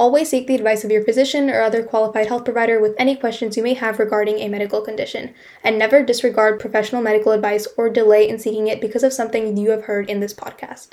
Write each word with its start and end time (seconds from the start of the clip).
Always 0.00 0.30
seek 0.30 0.46
the 0.46 0.54
advice 0.54 0.82
of 0.82 0.90
your 0.90 1.04
physician 1.04 1.50
or 1.50 1.60
other 1.60 1.82
qualified 1.82 2.28
health 2.28 2.46
provider 2.46 2.80
with 2.80 2.94
any 2.98 3.14
questions 3.14 3.58
you 3.58 3.62
may 3.62 3.74
have 3.74 3.98
regarding 3.98 4.38
a 4.38 4.48
medical 4.48 4.80
condition, 4.80 5.34
and 5.62 5.78
never 5.78 6.02
disregard 6.02 6.58
professional 6.58 7.02
medical 7.02 7.32
advice 7.32 7.68
or 7.76 7.90
delay 7.90 8.26
in 8.26 8.38
seeking 8.38 8.66
it 8.66 8.80
because 8.80 9.02
of 9.02 9.12
something 9.12 9.58
you 9.58 9.68
have 9.68 9.84
heard 9.84 10.08
in 10.08 10.20
this 10.20 10.32
podcast. 10.32 10.92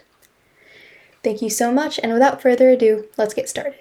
Thank 1.23 1.41
you 1.41 1.49
so 1.49 1.71
much, 1.71 2.01
and 2.03 2.11
without 2.11 2.41
further 2.41 2.71
ado, 2.71 3.05
let's 3.17 3.33
get 3.33 3.47
started. 3.47 3.75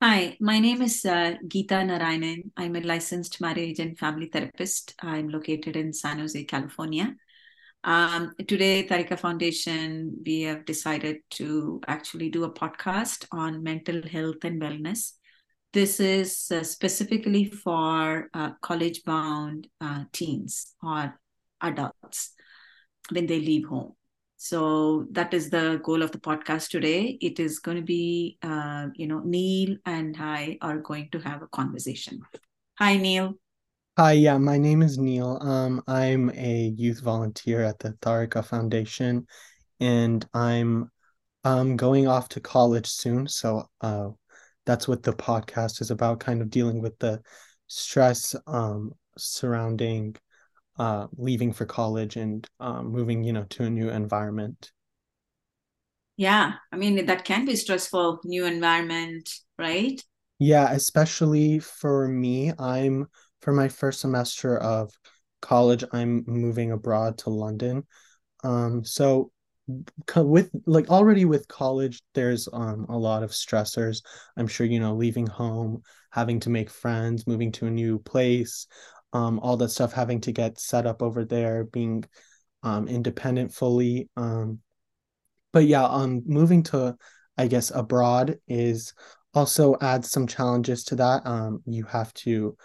Hi, 0.00 0.36
my 0.38 0.60
name 0.60 0.82
is 0.82 1.04
uh, 1.04 1.34
Geetha 1.48 1.82
Narayanan. 1.82 2.52
I'm 2.56 2.76
a 2.76 2.82
licensed 2.82 3.40
marriage 3.40 3.80
and 3.80 3.98
family 3.98 4.26
therapist. 4.26 4.94
I'm 5.00 5.28
located 5.28 5.74
in 5.74 5.92
San 5.92 6.20
Jose, 6.20 6.44
California. 6.44 7.16
Um, 7.84 8.32
today, 8.48 8.84
Tharaka 8.86 9.18
Foundation, 9.18 10.22
we 10.24 10.42
have 10.42 10.64
decided 10.64 11.18
to 11.32 11.80
actually 11.86 12.30
do 12.30 12.44
a 12.44 12.52
podcast 12.52 13.26
on 13.30 13.62
mental 13.62 14.02
health 14.02 14.42
and 14.42 14.60
wellness. 14.60 15.12
This 15.72 16.00
is 16.00 16.50
uh, 16.50 16.64
specifically 16.64 17.44
for 17.44 18.28
uh, 18.34 18.52
college 18.62 19.04
bound 19.04 19.68
uh, 19.80 20.04
teens 20.12 20.74
or 20.82 21.18
adults 21.60 22.32
when 23.10 23.26
they 23.26 23.40
leave 23.40 23.66
home. 23.66 23.92
So 24.36 25.06
that 25.12 25.32
is 25.32 25.50
the 25.50 25.80
goal 25.82 26.02
of 26.02 26.12
the 26.12 26.18
podcast 26.18 26.68
today. 26.68 27.18
It 27.20 27.40
is 27.40 27.58
going 27.58 27.78
to 27.78 27.82
be, 27.82 28.38
uh, 28.42 28.88
you 28.94 29.06
know, 29.06 29.20
Neil 29.24 29.76
and 29.86 30.16
I 30.18 30.58
are 30.60 30.78
going 30.78 31.08
to 31.12 31.20
have 31.20 31.42
a 31.42 31.48
conversation. 31.48 32.20
Hi, 32.78 32.96
Neil. 32.96 33.34
Hi, 33.98 34.12
yeah, 34.12 34.36
my 34.38 34.58
name 34.58 34.82
is 34.82 34.98
Neil. 34.98 35.38
Um, 35.40 35.82
I'm 35.86 36.30
a 36.30 36.74
youth 36.76 37.00
volunteer 37.00 37.62
at 37.62 37.78
the 37.78 37.92
Tharaka 37.94 38.44
Foundation, 38.44 39.26
and 39.80 40.26
I'm 40.34 40.90
um 41.44 41.76
going 41.76 42.08
off 42.08 42.28
to 42.30 42.40
college 42.40 42.86
soon. 42.88 43.28
So 43.28 43.70
uh, 43.82 44.10
that's 44.66 44.88
what 44.88 45.02
the 45.02 45.12
podcast 45.14 45.80
is 45.82 45.90
about, 45.90 46.20
kind 46.20 46.42
of 46.42 46.50
dealing 46.50 46.82
with 46.82 46.98
the 46.98 47.22
stress 47.68 48.34
um 48.46 48.92
surrounding 49.18 50.16
uh 50.78 51.08
leaving 51.16 51.52
for 51.52 51.66
college 51.66 52.16
and 52.16 52.48
um 52.60 52.88
moving, 52.92 53.24
you 53.24 53.32
know, 53.34 53.44
to 53.50 53.64
a 53.64 53.70
new 53.70 53.90
environment. 53.90 54.72
Yeah, 56.16 56.54
I 56.72 56.76
mean 56.76 57.04
that 57.06 57.24
can 57.24 57.44
be 57.44 57.56
stressful, 57.56 58.20
new 58.24 58.44
environment, 58.46 59.30
right? 59.58 60.02
Yeah, 60.38 60.70
especially 60.72 61.58
for 61.60 62.08
me, 62.08 62.52
I'm 62.58 63.08
for 63.40 63.52
my 63.52 63.68
first 63.68 64.00
semester 64.00 64.58
of 64.58 64.92
college, 65.40 65.84
I'm 65.92 66.24
moving 66.26 66.72
abroad 66.72 67.18
to 67.18 67.30
London. 67.30 67.84
Um, 68.44 68.84
so 68.84 69.30
with 70.16 70.50
like 70.66 70.90
already 70.90 71.24
with 71.24 71.48
college, 71.48 72.02
there's 72.14 72.48
um 72.52 72.86
a 72.88 72.96
lot 72.96 73.22
of 73.22 73.30
stressors. 73.30 74.02
I'm 74.36 74.46
sure 74.46 74.66
you 74.66 74.80
know, 74.80 74.94
leaving 74.94 75.26
home, 75.26 75.82
having 76.10 76.40
to 76.40 76.50
make 76.50 76.70
friends, 76.70 77.26
moving 77.26 77.52
to 77.52 77.66
a 77.66 77.70
new 77.70 77.98
place, 77.98 78.66
um, 79.12 79.40
all 79.40 79.56
that 79.56 79.70
stuff, 79.70 79.92
having 79.92 80.20
to 80.22 80.32
get 80.32 80.58
set 80.60 80.86
up 80.86 81.02
over 81.02 81.24
there, 81.24 81.64
being 81.64 82.04
um 82.62 82.88
independent 82.88 83.52
fully. 83.52 84.08
Um, 84.16 84.60
but 85.52 85.66
yeah, 85.66 85.84
um, 85.84 86.22
moving 86.26 86.62
to 86.64 86.96
I 87.38 87.48
guess 87.48 87.70
abroad 87.74 88.38
is 88.48 88.94
also 89.34 89.76
adds 89.80 90.10
some 90.10 90.26
challenges 90.26 90.84
to 90.84 90.96
that. 90.96 91.26
Um, 91.26 91.62
you 91.66 91.84
have 91.84 92.12
to 92.14 92.56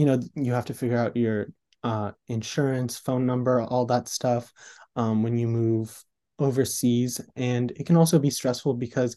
you 0.00 0.06
know 0.06 0.18
you 0.34 0.54
have 0.54 0.64
to 0.64 0.72
figure 0.72 0.96
out 0.96 1.14
your 1.14 1.48
uh, 1.84 2.12
insurance 2.28 2.96
phone 2.96 3.26
number 3.26 3.60
all 3.60 3.84
that 3.84 4.08
stuff 4.08 4.50
um, 4.96 5.22
when 5.22 5.36
you 5.36 5.46
move 5.46 6.02
overseas. 6.38 7.20
And 7.36 7.70
it 7.72 7.84
can 7.84 7.98
also 7.98 8.18
be 8.18 8.30
stressful 8.30 8.74
because 8.74 9.14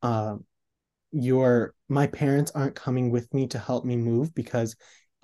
uh, 0.00 0.36
your 1.12 1.74
my 1.90 2.06
parents 2.06 2.52
aren't 2.54 2.74
coming 2.74 3.10
with 3.10 3.32
me 3.34 3.46
to 3.48 3.58
help 3.58 3.84
me 3.84 3.96
move 3.96 4.34
because 4.34 4.74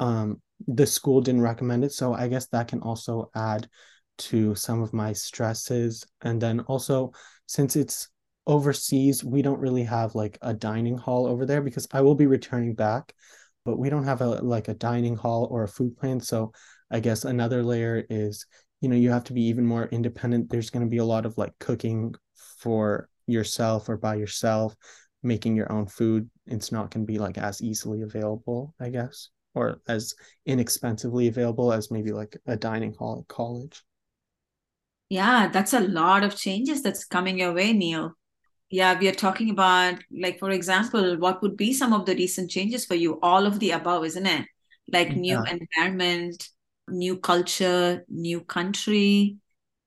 um, 0.00 0.43
the 0.69 0.87
school 0.87 1.22
didn't 1.22 1.41
recommend 1.41 1.83
it. 1.83 1.93
So 1.93 2.12
i 2.12 2.28
guess 2.28 2.47
that 2.49 2.69
can 2.69 2.81
also 2.81 3.31
add 3.34 3.71
to 4.28 4.55
some 4.55 4.83
of 4.83 4.93
my 4.93 5.15
stresses. 5.15 6.05
And 6.21 6.43
then 6.43 6.60
also 6.60 7.12
since 7.47 7.75
it's 7.75 8.10
overseas 8.47 9.25
we 9.25 9.41
don't 9.41 9.60
really 9.60 9.84
have 9.84 10.15
like 10.15 10.37
a 10.43 10.53
dining 10.53 10.97
hall 10.97 11.27
over 11.27 11.44
there 11.44 11.60
because 11.60 11.87
i 11.93 12.00
will 12.00 12.15
be 12.15 12.27
returning 12.27 12.75
back 12.75 13.15
but 13.65 13.78
we 13.78 13.91
don't 13.91 14.04
have 14.04 14.21
a 14.21 14.26
like 14.26 14.69
a 14.69 14.75
dining 14.75 15.16
hall 15.16 15.48
or 15.50 15.62
a 15.65 15.69
food 15.69 15.97
plan 15.97 16.21
so 16.21 16.53
i 16.91 17.00
guess 17.00 17.25
another 17.25 17.62
layer 17.62 18.04
is 18.10 18.47
you 18.81 18.88
know 18.88 18.97
you 18.97 19.10
have 19.10 19.25
to 19.25 19.32
be 19.32 19.43
even 19.43 19.66
more 19.66 19.87
independent. 19.87 20.50
There's 20.50 20.71
going 20.71 20.84
to 20.84 20.91
be 20.91 20.98
a 20.98 21.04
lot 21.04 21.26
of 21.26 21.37
like 21.37 21.53
cooking 21.59 22.15
for 22.59 23.09
yourself 23.26 23.88
or 23.88 23.97
by 23.97 24.16
yourself 24.16 24.75
making 25.22 25.54
your 25.54 25.71
own 25.71 25.87
food. 25.87 26.31
It's 26.47 26.72
not 26.72 26.91
going 26.91 27.06
to 27.06 27.12
be 27.12 27.19
like 27.19 27.38
as 27.38 27.62
easily 27.62 28.03
available 28.03 28.75
i 28.81 28.88
guess 28.88 29.28
or 29.54 29.81
as 29.88 30.15
inexpensively 30.47 31.28
available 31.28 31.72
as 31.72 31.91
maybe 31.91 32.12
like 32.12 32.37
a 32.47 32.56
dining 32.56 32.94
hall 32.94 33.21
at 33.21 33.28
college. 33.28 33.82
Yeah 35.09 35.48
that's 35.48 35.75
a 35.75 35.81
lot 35.81 36.25
of 36.25 36.37
changes 36.37 36.82
that's 36.82 37.04
coming 37.04 37.38
your 37.38 37.53
way 37.53 37.72
neil 37.72 38.16
yeah 38.70 38.98
we 38.98 39.08
are 39.08 39.12
talking 39.12 39.50
about 39.50 39.98
like 40.16 40.38
for 40.38 40.50
example 40.50 41.16
what 41.19 41.42
would 41.42 41.56
be 41.56 41.72
some 41.72 41.92
of 41.92 42.06
the 42.06 42.14
recent 42.14 42.50
changes 42.50 42.86
for 42.86 42.94
you? 42.94 43.19
All 43.20 43.47
of 43.47 43.58
the 43.58 43.72
above 43.72 44.04
isn't 44.04 44.26
it? 44.26 44.47
Like 44.92 45.16
new 45.16 45.42
yeah. 45.44 45.56
environment 45.58 46.48
new 46.88 47.19
culture 47.19 48.04
new 48.09 48.41
country. 48.41 49.36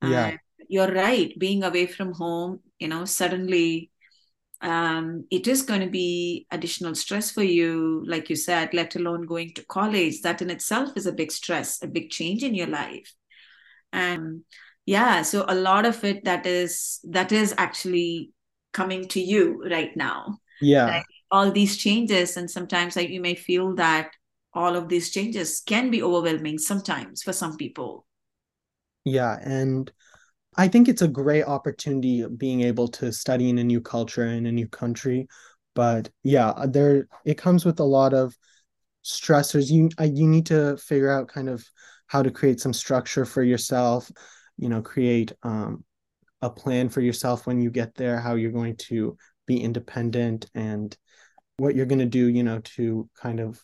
Yeah. 0.01 0.38
You're 0.69 0.93
right 0.93 1.38
being 1.39 1.63
away 1.63 1.88
from 1.88 2.13
home 2.13 2.59
you 2.79 2.88
know 2.88 3.05
suddenly 3.05 3.89
um, 4.61 5.25
it 5.29 5.45
is 5.47 5.63
going 5.63 5.81
to 5.81 5.89
be 5.89 6.47
additional 6.49 6.95
stress 6.95 7.31
for 7.31 7.43
you. 7.43 8.01
Like 8.07 8.29
you 8.29 8.38
said 8.38 8.73
let 8.73 8.95
alone 8.95 9.25
going 9.25 9.53
to 9.55 9.66
college. 9.66 10.22
That 10.22 10.41
in 10.41 10.49
itself 10.49 10.91
is 10.95 11.05
a 11.05 11.11
big 11.11 11.31
stress 11.31 11.81
a 11.81 11.88
big 11.88 12.09
change 12.09 12.43
in 12.43 12.53
your 12.53 12.67
life. 12.67 13.13
And 13.93 14.43
yeah 14.85 15.22
so 15.22 15.45
a 15.47 15.55
lot 15.55 15.85
of 15.85 16.03
it 16.03 16.25
that 16.25 16.45
is 16.45 16.99
that 17.05 17.31
is 17.31 17.53
actually 17.57 18.31
coming 18.73 19.07
to 19.09 19.22
you 19.22 19.63
right 19.69 19.95
now. 19.95 20.39
Yeah. 20.61 20.88
Like 20.88 21.06
all 21.31 21.51
these 21.51 21.78
changes 21.78 22.38
and 22.38 22.50
sometimes 22.50 22.95
like 22.95 23.09
you 23.09 23.22
may 23.22 23.35
feel 23.35 23.75
that 23.75 24.11
all 24.53 24.75
of 24.75 24.88
these 24.88 25.09
changes 25.09 25.61
can 25.66 25.89
be 25.89 26.03
overwhelming 26.03 26.59
sometimes 26.59 27.23
for 27.23 27.34
some 27.34 27.57
people. 27.57 28.06
Yeah 29.06 29.38
and 29.41 29.91
i 30.56 30.67
think 30.67 30.88
it's 30.88 31.01
a 31.01 31.07
great 31.07 31.44
opportunity 31.44 32.25
being 32.38 32.61
able 32.61 32.88
to 32.88 33.11
study 33.11 33.50
in 33.50 33.57
a 33.57 33.63
new 33.63 33.81
culture 33.81 34.25
in 34.25 34.45
a 34.45 34.51
new 34.51 34.67
country 34.67 35.28
but 35.73 36.09
yeah 36.23 36.53
there 36.67 37.07
it 37.25 37.38
comes 37.38 37.66
with 37.66 37.79
a 37.79 37.84
lot 37.84 38.13
of 38.13 38.38
stressors. 39.03 39.69
You 39.69 39.90
you 40.00 40.28
need 40.28 40.45
to 40.45 40.78
figure 40.78 41.11
out 41.11 41.28
kind 41.28 41.50
of 41.50 41.66
how 42.07 42.23
to 42.23 42.31
create 42.31 42.61
some 42.61 42.73
structure 42.73 43.25
for 43.25 43.44
yourself 43.44 44.11
you 44.57 44.69
know 44.69 44.81
create 44.81 45.34
um 45.44 45.84
a 46.43 46.49
plan 46.49 46.89
for 46.89 46.99
yourself 46.99 47.47
when 47.47 47.61
you 47.61 47.71
get 47.71 47.95
there, 47.95 48.19
how 48.19 48.35
you're 48.35 48.51
going 48.51 48.75
to 48.75 49.15
be 49.47 49.61
independent 49.61 50.45
and 50.53 50.95
what 51.55 51.73
you're 51.73 51.85
going 51.85 51.99
to 51.99 52.05
do, 52.05 52.27
you 52.27 52.43
know, 52.43 52.59
to 52.59 53.09
kind 53.15 53.39
of 53.39 53.63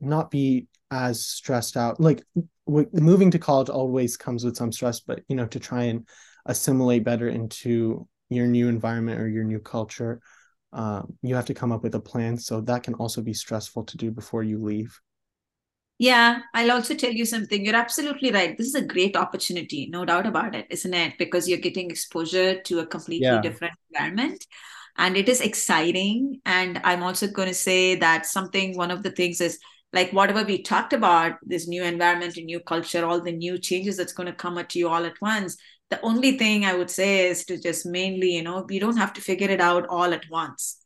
not 0.00 0.28
be 0.28 0.66
as 0.90 1.24
stressed 1.24 1.76
out. 1.76 2.00
Like 2.00 2.24
w- 2.66 2.90
moving 2.92 3.30
to 3.30 3.38
college 3.38 3.68
always 3.68 4.16
comes 4.16 4.44
with 4.44 4.56
some 4.56 4.72
stress, 4.72 4.98
but, 4.98 5.20
you 5.28 5.36
know, 5.36 5.46
to 5.46 5.60
try 5.60 5.84
and 5.84 6.08
assimilate 6.44 7.04
better 7.04 7.28
into 7.28 8.08
your 8.30 8.48
new 8.48 8.68
environment 8.68 9.20
or 9.20 9.28
your 9.28 9.44
new 9.44 9.60
culture, 9.60 10.20
um, 10.72 11.14
you 11.22 11.36
have 11.36 11.46
to 11.46 11.54
come 11.54 11.70
up 11.70 11.84
with 11.84 11.94
a 11.94 12.00
plan. 12.00 12.36
So 12.36 12.62
that 12.62 12.82
can 12.82 12.94
also 12.94 13.22
be 13.22 13.32
stressful 13.32 13.84
to 13.84 13.96
do 13.96 14.10
before 14.10 14.42
you 14.42 14.60
leave. 14.60 14.98
Yeah, 16.02 16.40
I'll 16.52 16.72
also 16.72 16.96
tell 16.96 17.12
you 17.12 17.24
something. 17.24 17.64
You're 17.64 17.76
absolutely 17.76 18.32
right. 18.32 18.58
This 18.58 18.66
is 18.66 18.74
a 18.74 18.84
great 18.84 19.16
opportunity, 19.16 19.88
no 19.88 20.04
doubt 20.04 20.26
about 20.26 20.56
it, 20.56 20.66
isn't 20.68 20.92
it? 20.92 21.16
Because 21.16 21.48
you're 21.48 21.60
getting 21.60 21.88
exposure 21.92 22.60
to 22.60 22.80
a 22.80 22.86
completely 22.86 23.28
yeah. 23.28 23.40
different 23.40 23.74
environment. 23.88 24.44
And 24.98 25.16
it 25.16 25.28
is 25.28 25.40
exciting. 25.40 26.40
And 26.44 26.80
I'm 26.82 27.04
also 27.04 27.28
going 27.28 27.46
to 27.46 27.54
say 27.54 27.94
that 27.94 28.26
something, 28.26 28.76
one 28.76 28.90
of 28.90 29.04
the 29.04 29.12
things 29.12 29.40
is 29.40 29.60
like 29.92 30.12
whatever 30.12 30.42
we 30.42 30.60
talked 30.60 30.92
about, 30.92 31.36
this 31.40 31.68
new 31.68 31.84
environment 31.84 32.36
and 32.36 32.46
new 32.46 32.58
culture, 32.58 33.06
all 33.06 33.20
the 33.20 33.30
new 33.30 33.56
changes 33.56 33.96
that's 33.96 34.12
going 34.12 34.26
to 34.26 34.32
come 34.32 34.58
at 34.58 34.74
you 34.74 34.88
all 34.88 35.04
at 35.04 35.20
once. 35.20 35.56
The 35.90 36.00
only 36.00 36.36
thing 36.36 36.64
I 36.64 36.74
would 36.74 36.90
say 36.90 37.28
is 37.28 37.44
to 37.44 37.60
just 37.60 37.86
mainly, 37.86 38.32
you 38.34 38.42
know, 38.42 38.66
you 38.68 38.80
don't 38.80 38.96
have 38.96 39.12
to 39.12 39.20
figure 39.20 39.50
it 39.50 39.60
out 39.60 39.86
all 39.86 40.12
at 40.12 40.28
once 40.28 40.81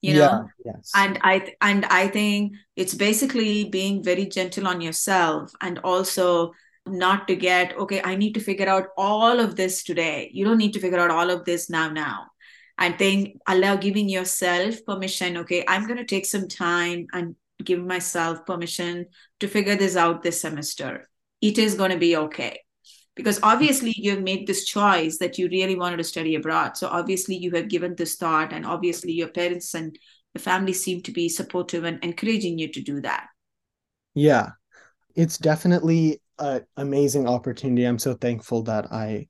you 0.00 0.14
know? 0.14 0.48
Yeah, 0.64 0.72
yes. 0.72 0.92
and 0.94 1.18
i 1.22 1.54
and 1.60 1.84
i 1.86 2.06
think 2.08 2.54
it's 2.76 2.94
basically 2.94 3.64
being 3.64 4.02
very 4.02 4.26
gentle 4.26 4.66
on 4.66 4.80
yourself 4.80 5.52
and 5.60 5.78
also 5.80 6.52
not 6.86 7.26
to 7.28 7.36
get 7.36 7.76
okay 7.78 8.00
i 8.04 8.14
need 8.14 8.34
to 8.34 8.40
figure 8.40 8.68
out 8.68 8.88
all 8.96 9.40
of 9.40 9.56
this 9.56 9.82
today. 9.82 10.30
You 10.32 10.44
don't 10.44 10.58
need 10.58 10.72
to 10.72 10.80
figure 10.80 10.98
out 10.98 11.10
all 11.10 11.30
of 11.30 11.44
this 11.44 11.68
now 11.68 11.90
now. 11.90 12.28
I 12.78 12.92
think 12.92 13.38
allow 13.46 13.76
giving 13.76 14.08
yourself 14.08 14.76
permission 14.86 15.36
okay 15.38 15.64
i'm 15.66 15.86
going 15.86 15.98
to 15.98 16.04
take 16.04 16.26
some 16.26 16.48
time 16.48 17.06
and 17.12 17.34
give 17.62 17.84
myself 17.84 18.46
permission 18.46 19.06
to 19.40 19.48
figure 19.48 19.74
this 19.74 19.96
out 19.96 20.22
this 20.22 20.40
semester. 20.40 21.08
It 21.40 21.58
is 21.58 21.74
going 21.74 21.90
to 21.90 21.98
be 21.98 22.16
okay 22.16 22.60
because 23.18 23.38
obviously 23.42 23.92
you 23.98 24.12
have 24.12 24.22
made 24.22 24.46
this 24.46 24.64
choice 24.64 25.18
that 25.18 25.36
you 25.36 25.48
really 25.48 25.76
wanted 25.76 25.98
to 25.98 26.04
study 26.04 26.34
abroad. 26.36 26.78
So 26.78 26.88
obviously 26.88 27.36
you 27.36 27.50
have 27.50 27.68
given 27.68 27.94
this 27.94 28.16
thought 28.16 28.54
and 28.54 28.64
obviously 28.64 29.12
your 29.12 29.28
parents 29.28 29.74
and 29.74 29.98
the 30.32 30.40
family 30.40 30.72
seem 30.72 31.02
to 31.02 31.12
be 31.12 31.28
supportive 31.28 31.84
and 31.84 32.02
encouraging 32.02 32.58
you 32.58 32.72
to 32.72 32.80
do 32.80 33.02
that. 33.02 33.26
Yeah 34.14 34.52
it's 35.18 35.36
definitely 35.36 36.22
an 36.38 36.64
amazing 36.76 37.26
opportunity. 37.26 37.84
I'm 37.84 37.98
so 37.98 38.14
thankful 38.14 38.62
that 38.62 38.92
i 38.92 39.26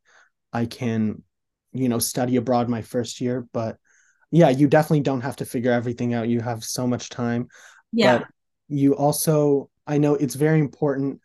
i 0.53 0.67
can 0.67 1.23
you 1.73 1.89
know 1.89 1.99
study 1.99 2.37
abroad 2.37 2.69
my 2.69 2.83
first 2.83 3.23
year. 3.23 3.49
But 3.53 3.79
yeah 4.31 4.51
you 4.51 4.69
definitely 4.69 5.01
don't 5.01 5.23
have 5.23 5.37
to 5.37 5.47
figure 5.47 5.73
everything 5.73 6.13
out. 6.13 6.29
You 6.29 6.41
have 6.41 6.63
so 6.63 6.87
much 6.87 7.09
time. 7.09 7.49
Yeah. 7.91 8.19
But 8.19 8.29
you 8.69 8.95
also 8.95 9.71
i 9.87 9.97
know 9.97 10.15
it's 10.15 10.35
very 10.35 10.61
important 10.61 11.23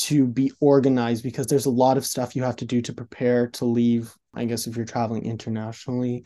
to 0.00 0.26
be 0.26 0.50
organized 0.60 1.22
because 1.22 1.46
there's 1.46 1.66
a 1.66 1.70
lot 1.70 1.98
of 1.98 2.06
stuff 2.06 2.34
you 2.34 2.42
have 2.42 2.56
to 2.56 2.64
do 2.64 2.80
to 2.80 2.92
prepare 2.92 3.48
to 3.48 3.64
leave 3.64 4.14
i 4.34 4.44
guess 4.44 4.66
if 4.66 4.76
you're 4.76 4.86
traveling 4.86 5.24
internationally. 5.24 6.24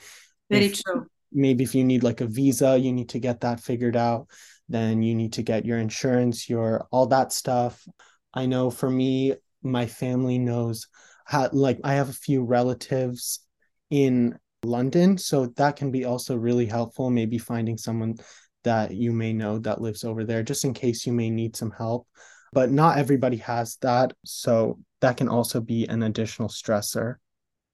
Very 0.51 0.67
if, 0.67 0.83
true. 0.83 1.07
maybe 1.33 1.65
if 1.65 1.75
you 1.75 1.85
need 1.85 2.03
like 2.03 2.21
a 2.21 2.27
visa 2.27 2.79
you 2.79 2.93
need 2.93 3.09
to 3.11 3.19
get 3.19 3.41
that 3.41 3.61
figured 3.61 3.97
out 3.97 4.29
then 4.69 5.03
you 5.03 5.15
need 5.15 5.33
to 5.35 5.43
get 5.43 5.65
your 5.65 5.79
insurance 5.79 6.49
your 6.49 6.87
all 6.91 7.07
that 7.07 7.33
stuff. 7.33 7.87
I 8.33 8.47
know 8.47 8.71
for 8.71 8.89
me 8.89 9.35
my 9.63 9.87
family 9.87 10.39
knows 10.39 10.87
how 11.25 11.49
like 11.53 11.81
i 11.83 11.95
have 11.95 12.11
a 12.11 12.21
few 12.27 12.45
relatives 12.45 13.41
in 13.91 14.39
london 14.63 15.19
so 15.19 15.47
that 15.57 15.77
can 15.77 15.91
be 15.91 16.05
also 16.05 16.37
really 16.37 16.67
helpful 16.67 17.11
maybe 17.11 17.39
finding 17.39 17.77
someone 17.77 18.15
that 18.63 18.95
you 18.95 19.13
may 19.13 19.33
know 19.33 19.59
that 19.59 19.81
lives 19.81 20.05
over 20.05 20.25
there 20.25 20.43
just 20.43 20.65
in 20.65 20.73
case 20.73 21.07
you 21.07 21.13
may 21.13 21.31
need 21.31 21.57
some 21.57 21.71
help 21.71 22.07
but 22.55 22.71
not 22.71 22.99
everybody 22.99 23.37
has 23.37 23.77
that 23.83 24.13
so 24.25 24.79
that 25.01 25.17
can 25.17 25.29
also 25.29 25.61
be 25.61 25.87
an 25.87 26.03
additional 26.03 26.49
stressor. 26.49 27.17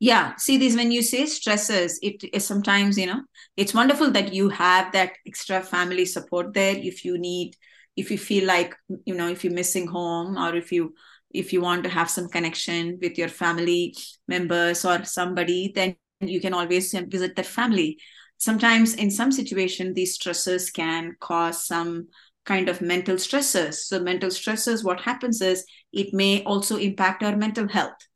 Yeah 0.00 0.34
see 0.36 0.56
this 0.56 0.74
when 0.74 0.90
you 0.90 1.02
say 1.02 1.26
stresses 1.26 1.98
it 2.02 2.24
is 2.32 2.46
sometimes 2.46 2.96
you 2.96 3.06
know 3.06 3.22
it's 3.56 3.74
wonderful 3.74 4.10
that 4.12 4.32
you 4.32 4.48
have 4.48 4.92
that 4.92 5.12
extra 5.26 5.60
family 5.60 6.06
support 6.06 6.54
there 6.54 6.74
if 6.74 7.04
you 7.04 7.18
need 7.18 7.54
if 7.96 8.10
you 8.10 8.16
feel 8.16 8.46
like 8.46 8.74
you 9.04 9.14
know 9.14 9.28
if 9.28 9.44
you're 9.44 9.52
missing 9.52 9.86
home 9.86 10.38
or 10.38 10.56
if 10.56 10.72
you 10.72 10.94
if 11.32 11.52
you 11.52 11.60
want 11.60 11.84
to 11.84 11.90
have 11.90 12.08
some 12.08 12.28
connection 12.28 12.98
with 13.02 13.18
your 13.18 13.28
family 13.28 13.94
members 14.26 14.86
or 14.86 15.04
somebody 15.04 15.70
then 15.74 15.96
you 16.20 16.40
can 16.40 16.54
always 16.54 16.92
visit 16.92 17.36
that 17.36 17.46
family. 17.46 17.98
Sometimes 18.38 18.94
in 18.94 19.10
some 19.10 19.32
situation 19.32 19.94
these 19.94 20.14
stresses 20.14 20.70
can 20.70 21.16
cause 21.20 21.66
some 21.66 22.08
kind 22.44 22.68
of 22.68 22.80
mental 22.80 23.18
stresses 23.18 23.86
so 23.86 24.00
mental 24.00 24.30
stresses 24.30 24.82
what 24.82 25.00
happens 25.00 25.40
is 25.40 25.64
it 25.92 26.14
may 26.14 26.42
also 26.44 26.76
impact 26.76 27.22
our 27.22 27.36
mental 27.36 27.68
health 27.68 28.06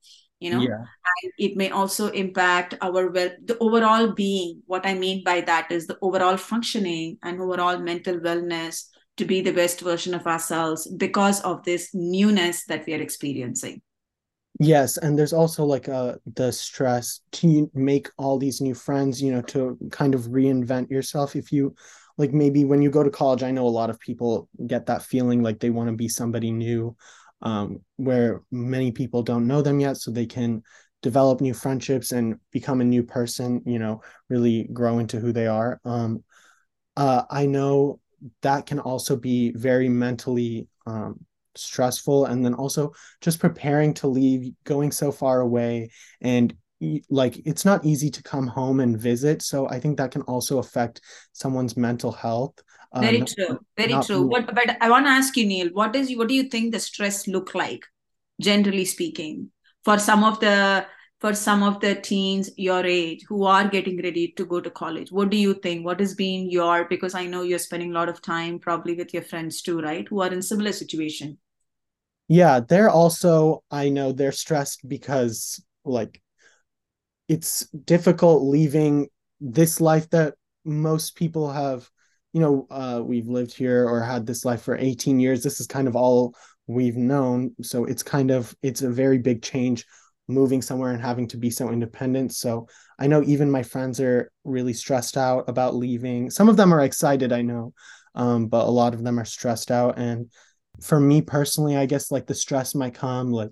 you 0.40 0.50
know 0.50 0.60
yeah. 0.60 0.76
and 0.76 1.32
it 1.38 1.56
may 1.56 1.70
also 1.70 2.08
impact 2.08 2.74
our 2.82 3.10
well 3.10 3.30
the 3.44 3.56
overall 3.58 4.12
being. 4.12 4.62
What 4.66 4.86
i 4.86 4.94
mean 4.94 5.22
by 5.24 5.40
that 5.42 5.72
is 5.72 5.86
the 5.86 5.98
overall 6.02 6.36
functioning 6.36 7.18
and 7.22 7.40
overall 7.40 7.78
mental 7.78 8.18
wellness 8.18 8.84
to 9.16 9.24
be 9.24 9.40
the 9.40 9.52
best 9.52 9.80
version 9.80 10.12
of 10.12 10.26
ourselves 10.26 10.86
because 10.98 11.40
of 11.42 11.62
this 11.64 11.90
newness 11.94 12.64
that 12.66 12.84
we 12.84 12.94
are 12.94 13.00
experiencing. 13.00 13.80
Yes 14.60 14.98
and 14.98 15.18
there's 15.18 15.32
also 15.32 15.64
like 15.64 15.88
uh 15.88 16.14
the 16.34 16.52
stress 16.52 17.20
to 17.32 17.70
make 17.74 18.08
all 18.18 18.38
these 18.38 18.60
new 18.60 18.74
friends 18.74 19.22
you 19.22 19.32
know 19.32 19.42
to 19.42 19.78
kind 19.90 20.14
of 20.14 20.22
reinvent 20.22 20.90
yourself. 20.90 21.36
If 21.36 21.52
you 21.52 21.74
like 22.16 22.32
maybe 22.32 22.64
when 22.64 22.82
you 22.82 22.90
go 22.90 23.02
to 23.02 23.10
college 23.10 23.42
i 23.42 23.50
know 23.50 23.66
a 23.66 23.68
lot 23.68 23.90
of 23.90 24.00
people 24.00 24.48
get 24.66 24.86
that 24.86 25.02
feeling 25.02 25.42
like 25.42 25.58
they 25.58 25.70
want 25.70 25.88
to 25.88 25.96
be 25.96 26.08
somebody 26.08 26.50
new 26.50 26.96
um, 27.42 27.80
where 27.96 28.42
many 28.50 28.90
people 28.90 29.22
don't 29.22 29.46
know 29.46 29.60
them 29.60 29.78
yet 29.78 29.96
so 29.96 30.10
they 30.10 30.26
can 30.26 30.62
develop 31.02 31.40
new 31.40 31.52
friendships 31.52 32.12
and 32.12 32.36
become 32.50 32.80
a 32.80 32.84
new 32.84 33.02
person 33.02 33.60
you 33.66 33.78
know 33.78 34.00
really 34.28 34.64
grow 34.72 34.98
into 34.98 35.20
who 35.20 35.32
they 35.32 35.46
are. 35.46 35.80
Um, 35.84 36.24
uh, 36.96 37.22
i 37.30 37.44
know 37.46 38.00
that 38.42 38.66
can 38.66 38.78
also 38.78 39.16
be 39.16 39.52
very 39.52 39.88
mentally 39.88 40.66
um, 40.86 41.20
stressful 41.56 42.24
and 42.26 42.44
then 42.44 42.54
also 42.54 42.92
just 43.20 43.38
preparing 43.38 43.94
to 43.94 44.08
leave 44.08 44.52
going 44.64 44.90
so 44.90 45.12
far 45.12 45.40
away 45.40 45.90
and 46.20 46.54
like 47.08 47.40
it's 47.46 47.64
not 47.64 47.84
easy 47.84 48.10
to 48.10 48.22
come 48.22 48.46
home 48.46 48.80
and 48.80 48.98
visit 48.98 49.42
so 49.42 49.68
i 49.68 49.78
think 49.78 49.96
that 49.96 50.10
can 50.10 50.22
also 50.22 50.58
affect 50.58 51.00
someone's 51.32 51.76
mental 51.76 52.12
health 52.12 52.54
very 52.96 53.20
um, 53.20 53.26
true 53.26 53.58
very 53.76 54.02
true. 54.02 54.22
what 54.26 54.54
but 54.54 54.76
i 54.80 54.90
want 54.90 55.06
to 55.06 55.10
ask 55.10 55.36
you 55.36 55.46
neil 55.46 55.68
what 55.72 55.96
is 55.96 56.14
what 56.16 56.28
do 56.28 56.34
you 56.34 56.44
think 56.44 56.72
the 56.72 56.80
stress 56.80 57.26
look 57.26 57.54
like 57.54 57.84
generally 58.40 58.84
speaking 58.84 59.50
for 59.84 59.98
some 59.98 60.24
of 60.24 60.40
the 60.40 60.84
for 61.20 61.34
some 61.34 61.62
of 61.62 61.80
the 61.80 61.94
teens 61.94 62.50
your 62.56 62.84
age 62.84 63.24
who 63.28 63.44
are 63.44 63.66
getting 63.66 64.02
ready 64.02 64.34
to 64.36 64.44
go 64.44 64.60
to 64.60 64.70
college? 64.70 65.10
What 65.10 65.30
do 65.30 65.38
you 65.38 65.54
think? 65.54 65.82
What 65.82 66.00
has 66.00 66.14
been 66.14 66.50
your 66.50 66.84
because 66.84 67.14
i 67.14 67.24
know 67.26 67.40
you're 67.40 67.58
spending 67.58 67.92
a 67.92 67.94
lot 67.94 68.10
of 68.10 68.20
time 68.20 68.58
probably 68.58 68.94
with 68.94 69.14
your 69.14 69.22
friends 69.22 69.62
too 69.62 69.80
right 69.80 70.06
who 70.08 70.20
are 70.20 70.32
in 70.32 70.42
similar 70.42 70.72
situation. 70.72 71.38
Yeah 72.28 72.60
they're 72.60 72.90
also 72.90 73.62
i 73.70 73.88
know 73.88 74.12
they're 74.12 74.32
stressed 74.32 74.86
because 74.88 75.62
like 75.84 76.20
it's 77.28 77.66
difficult 77.70 78.42
leaving 78.42 79.08
this 79.40 79.80
life 79.80 80.08
that 80.10 80.34
most 80.64 81.16
people 81.16 81.50
have 81.50 81.88
you 82.32 82.40
know 82.40 82.66
uh, 82.70 83.00
we've 83.04 83.28
lived 83.28 83.54
here 83.54 83.86
or 83.88 84.00
had 84.00 84.26
this 84.26 84.44
life 84.44 84.62
for 84.62 84.76
18 84.76 85.20
years. 85.20 85.42
This 85.42 85.60
is 85.60 85.66
kind 85.66 85.86
of 85.86 85.96
all 85.96 86.34
we've 86.66 86.96
known. 86.96 87.54
So 87.62 87.84
it's 87.84 88.02
kind 88.02 88.30
of 88.30 88.54
it's 88.62 88.82
a 88.82 88.90
very 88.90 89.18
big 89.18 89.42
change 89.42 89.84
moving 90.26 90.62
somewhere 90.62 90.90
and 90.92 91.02
having 91.02 91.28
to 91.28 91.36
be 91.36 91.50
so 91.50 91.70
independent. 91.70 92.34
So 92.34 92.68
i 92.98 93.06
know 93.06 93.22
even 93.24 93.50
my 93.50 93.62
friends 93.62 94.00
are 94.00 94.30
really 94.44 94.72
stressed 94.72 95.16
out 95.16 95.48
about 95.48 95.74
leaving. 95.74 96.30
Some 96.30 96.48
of 96.48 96.56
them 96.56 96.72
are 96.72 96.84
excited 96.84 97.32
i 97.32 97.42
know 97.42 97.72
um, 98.16 98.46
but 98.46 98.66
a 98.66 98.70
lot 98.70 98.94
of 98.94 99.02
them 99.02 99.18
are 99.18 99.24
stressed 99.24 99.70
out. 99.70 99.98
And 99.98 100.30
for 100.80 100.98
me 100.98 101.22
personally 101.22 101.76
i 101.76 101.86
guess 101.86 102.10
like 102.10 102.26
the 102.26 102.34
stress 102.34 102.74
might 102.74 102.94
come 102.94 103.30
like 103.30 103.50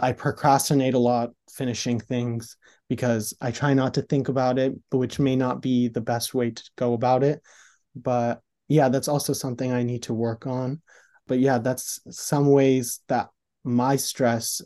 i 0.00 0.12
procrastinate 0.12 0.94
a 0.94 0.98
lot 0.98 1.30
finishing 1.50 2.00
things 2.00 2.56
because 2.92 3.32
I 3.40 3.52
try 3.52 3.72
not 3.72 3.94
to 3.94 4.02
think 4.02 4.28
about 4.28 4.58
it, 4.58 4.74
but 4.90 4.98
which 4.98 5.18
may 5.18 5.34
not 5.34 5.62
be 5.62 5.88
the 5.88 6.02
best 6.02 6.34
way 6.34 6.50
to 6.50 6.62
go 6.76 6.92
about 6.92 7.24
it. 7.24 7.40
But 7.96 8.42
yeah, 8.68 8.90
that's 8.90 9.08
also 9.08 9.32
something 9.32 9.72
I 9.72 9.82
need 9.82 10.02
to 10.02 10.12
work 10.12 10.46
on. 10.46 10.82
But 11.26 11.38
yeah, 11.38 11.56
that's 11.56 12.00
some 12.10 12.50
ways 12.50 13.00
that 13.08 13.30
my 13.64 13.96
stress 13.96 14.60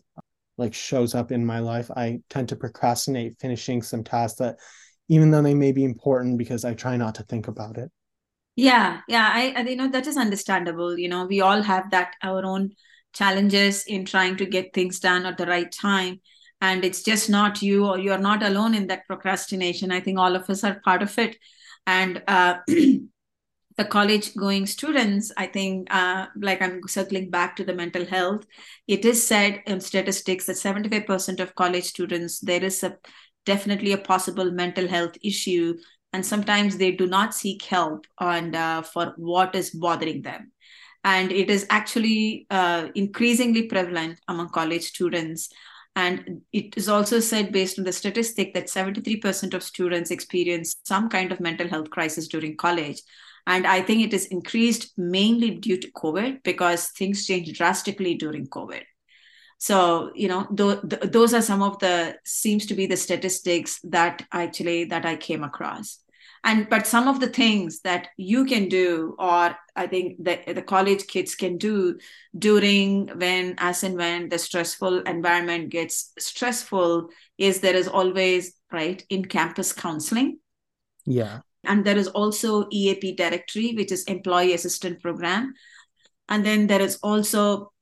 like 0.58 0.74
shows 0.74 1.14
up 1.14 1.30
in 1.30 1.46
my 1.46 1.60
life. 1.60 1.88
I 1.88 2.18
tend 2.28 2.48
to 2.48 2.56
procrastinate 2.56 3.38
finishing 3.38 3.80
some 3.80 4.02
tasks 4.02 4.38
that 4.38 4.56
even 5.06 5.30
though 5.30 5.42
they 5.42 5.54
may 5.54 5.70
be 5.70 5.84
important 5.84 6.36
because 6.36 6.64
I 6.64 6.74
try 6.74 6.96
not 6.96 7.14
to 7.14 7.22
think 7.22 7.46
about 7.46 7.78
it. 7.78 7.92
Yeah, 8.56 9.02
yeah, 9.06 9.30
I, 9.32 9.54
I 9.56 9.60
you 9.60 9.76
know 9.76 9.88
that 9.90 10.08
is 10.08 10.16
understandable. 10.16 10.98
You 10.98 11.08
know, 11.08 11.26
we 11.26 11.42
all 11.42 11.62
have 11.62 11.92
that 11.92 12.14
our 12.24 12.44
own 12.44 12.72
challenges 13.12 13.84
in 13.86 14.04
trying 14.04 14.36
to 14.38 14.46
get 14.46 14.74
things 14.74 14.98
done 14.98 15.26
at 15.26 15.38
the 15.38 15.46
right 15.46 15.70
time 15.70 16.20
and 16.60 16.84
it's 16.84 17.02
just 17.02 17.28
not 17.28 17.62
you 17.62 17.86
or 17.86 17.98
you're 17.98 18.18
not 18.18 18.42
alone 18.42 18.74
in 18.74 18.86
that 18.86 19.06
procrastination. 19.06 19.92
I 19.92 20.00
think 20.00 20.18
all 20.18 20.34
of 20.34 20.48
us 20.48 20.64
are 20.64 20.80
part 20.84 21.02
of 21.02 21.18
it. 21.18 21.36
And 21.86 22.22
uh, 22.26 22.58
the 22.66 23.84
college 23.84 24.34
going 24.34 24.64
students 24.64 25.30
i 25.36 25.46
think 25.46 25.86
uh, 25.94 26.24
like 26.40 26.62
i'm 26.62 26.80
circling 26.88 27.28
back 27.28 27.54
to 27.54 27.62
the 27.62 27.74
mental 27.74 28.06
health 28.06 28.46
it 28.88 29.04
is 29.04 29.22
said 29.22 29.62
in 29.66 29.82
statistics 29.82 30.46
that 30.46 30.56
75% 30.56 31.40
of 31.40 31.54
college 31.54 31.84
students 31.84 32.40
there 32.40 32.64
is 32.64 32.82
a 32.82 32.96
definitely 33.46 33.92
a 33.92 33.98
possible 33.98 34.50
mental 34.50 34.86
health 34.86 35.16
issue. 35.22 35.78
And 36.12 36.26
sometimes 36.26 36.76
they 36.76 36.90
do 36.92 37.06
not 37.06 37.34
seek 37.34 37.62
help 37.62 38.06
and 38.20 38.54
uh, 38.54 38.82
for 38.82 39.14
what 39.16 39.54
is 39.54 39.70
bothering 39.70 40.22
them. 40.22 40.52
And 41.04 41.30
it 41.30 41.48
is 41.48 41.66
actually 41.70 42.46
uh, 42.50 42.88
increasingly 42.94 43.62
prevalent 43.62 44.20
among 44.28 44.50
college 44.50 44.82
students 44.82 45.48
and 45.96 46.42
it 46.52 46.76
is 46.76 46.90
also 46.90 47.20
said, 47.20 47.52
based 47.52 47.78
on 47.78 47.84
the 47.86 47.92
statistic, 47.92 48.52
that 48.52 48.66
73% 48.66 49.54
of 49.54 49.62
students 49.62 50.10
experience 50.10 50.76
some 50.84 51.08
kind 51.08 51.32
of 51.32 51.40
mental 51.40 51.68
health 51.68 51.88
crisis 51.88 52.28
during 52.28 52.54
college. 52.54 53.00
And 53.46 53.66
I 53.66 53.80
think 53.80 54.02
it 54.02 54.12
is 54.12 54.26
increased 54.26 54.92
mainly 54.98 55.52
due 55.52 55.78
to 55.78 55.90
COVID 55.92 56.42
because 56.42 56.88
things 56.88 57.26
changed 57.26 57.54
drastically 57.54 58.14
during 58.14 58.46
COVID. 58.46 58.82
So, 59.56 60.10
you 60.14 60.28
know, 60.28 60.44
th- 60.54 60.80
th- 60.86 61.12
those 61.12 61.32
are 61.32 61.40
some 61.40 61.62
of 61.62 61.78
the 61.78 62.16
seems 62.26 62.66
to 62.66 62.74
be 62.74 62.86
the 62.86 62.96
statistics 62.98 63.80
that 63.84 64.26
actually 64.30 64.84
that 64.86 65.06
I 65.06 65.16
came 65.16 65.42
across. 65.42 66.00
And 66.46 66.70
but 66.70 66.86
some 66.86 67.08
of 67.08 67.20
the 67.20 67.28
things 67.28 67.80
that 67.80 68.08
you 68.16 68.44
can 68.46 68.68
do 68.68 69.14
or 69.18 69.54
i 69.74 69.86
think 69.86 70.16
that 70.24 70.46
the 70.54 70.62
college 70.62 71.06
kids 71.06 71.34
can 71.34 71.58
do 71.58 71.98
during 72.38 73.08
when 73.18 73.54
as 73.58 73.82
and 73.82 73.96
when 73.96 74.28
the 74.28 74.38
stressful 74.38 75.00
environment 75.02 75.68
gets 75.68 76.12
stressful 76.18 77.08
is 77.36 77.60
there 77.60 77.76
is 77.76 77.88
always 77.88 78.56
right 78.72 79.04
in 79.10 79.24
campus 79.24 79.72
counseling. 79.72 80.38
Yeah. 81.04 81.40
And 81.64 81.84
there 81.84 81.96
is 81.96 82.08
also 82.08 82.66
eap 82.70 83.16
directory 83.16 83.74
which 83.74 83.92
is 83.92 84.04
employee 84.04 84.54
assistant 84.54 85.00
program. 85.02 85.54
And 86.28 86.44
then 86.44 86.66
there 86.66 86.80
is 86.80 86.98
also 87.02 87.72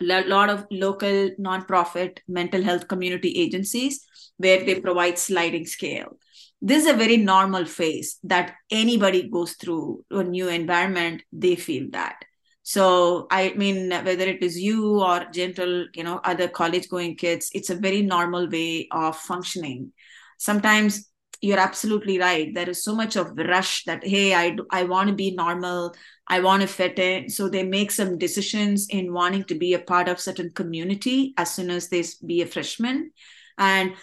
a 0.00 0.04
lot 0.04 0.50
of 0.50 0.66
local 0.70 1.30
nonprofit 1.38 2.18
mental 2.26 2.62
health 2.62 2.88
community 2.88 3.30
agencies 3.30 4.04
where 4.36 4.64
they 4.64 4.80
provide 4.80 5.18
sliding 5.18 5.66
scale 5.66 6.18
this 6.62 6.84
is 6.84 6.90
a 6.90 6.96
very 6.96 7.16
normal 7.16 7.64
phase 7.64 8.18
that 8.22 8.54
anybody 8.70 9.28
goes 9.28 9.54
through 9.54 10.04
a 10.12 10.22
new 10.22 10.48
environment 10.48 11.22
they 11.32 11.56
feel 11.56 11.88
that. 11.90 12.24
So 12.62 13.26
i 13.30 13.52
mean 13.56 13.90
whether 13.90 14.24
it 14.24 14.42
is 14.42 14.58
you 14.58 15.00
or 15.00 15.26
gentle 15.32 15.86
you 15.94 16.04
know 16.04 16.20
other 16.22 16.46
college 16.46 16.88
going 16.88 17.16
kids 17.16 17.50
it's 17.52 17.70
a 17.70 17.74
very 17.74 18.02
normal 18.02 18.48
way 18.48 18.86
of 18.92 19.16
functioning. 19.16 19.92
Sometimes 20.38 21.08
you're 21.40 21.58
absolutely 21.58 22.20
right. 22.20 22.54
There 22.54 22.70
is 22.70 22.84
so 22.84 22.94
much 22.94 23.16
of 23.16 23.36
rush 23.36 23.84
that 23.84 24.06
hey 24.06 24.32
i 24.32 24.56
i 24.70 24.84
want 24.84 25.08
to 25.08 25.14
be 25.14 25.32
normal. 25.32 25.92
I 26.28 26.38
want 26.38 26.62
to 26.62 26.68
fit 26.68 26.98
in. 27.00 27.28
So 27.28 27.48
they 27.48 27.64
make 27.64 27.90
some 27.90 28.16
decisions 28.16 28.86
in 28.88 29.12
wanting 29.12 29.44
to 29.44 29.56
be 29.56 29.74
a 29.74 29.80
part 29.80 30.08
of 30.08 30.20
certain 30.20 30.50
community 30.50 31.34
as 31.36 31.52
soon 31.52 31.70
as 31.70 31.88
they 31.88 32.04
be 32.24 32.42
a 32.42 32.46
freshman. 32.46 33.10
And 33.58 33.94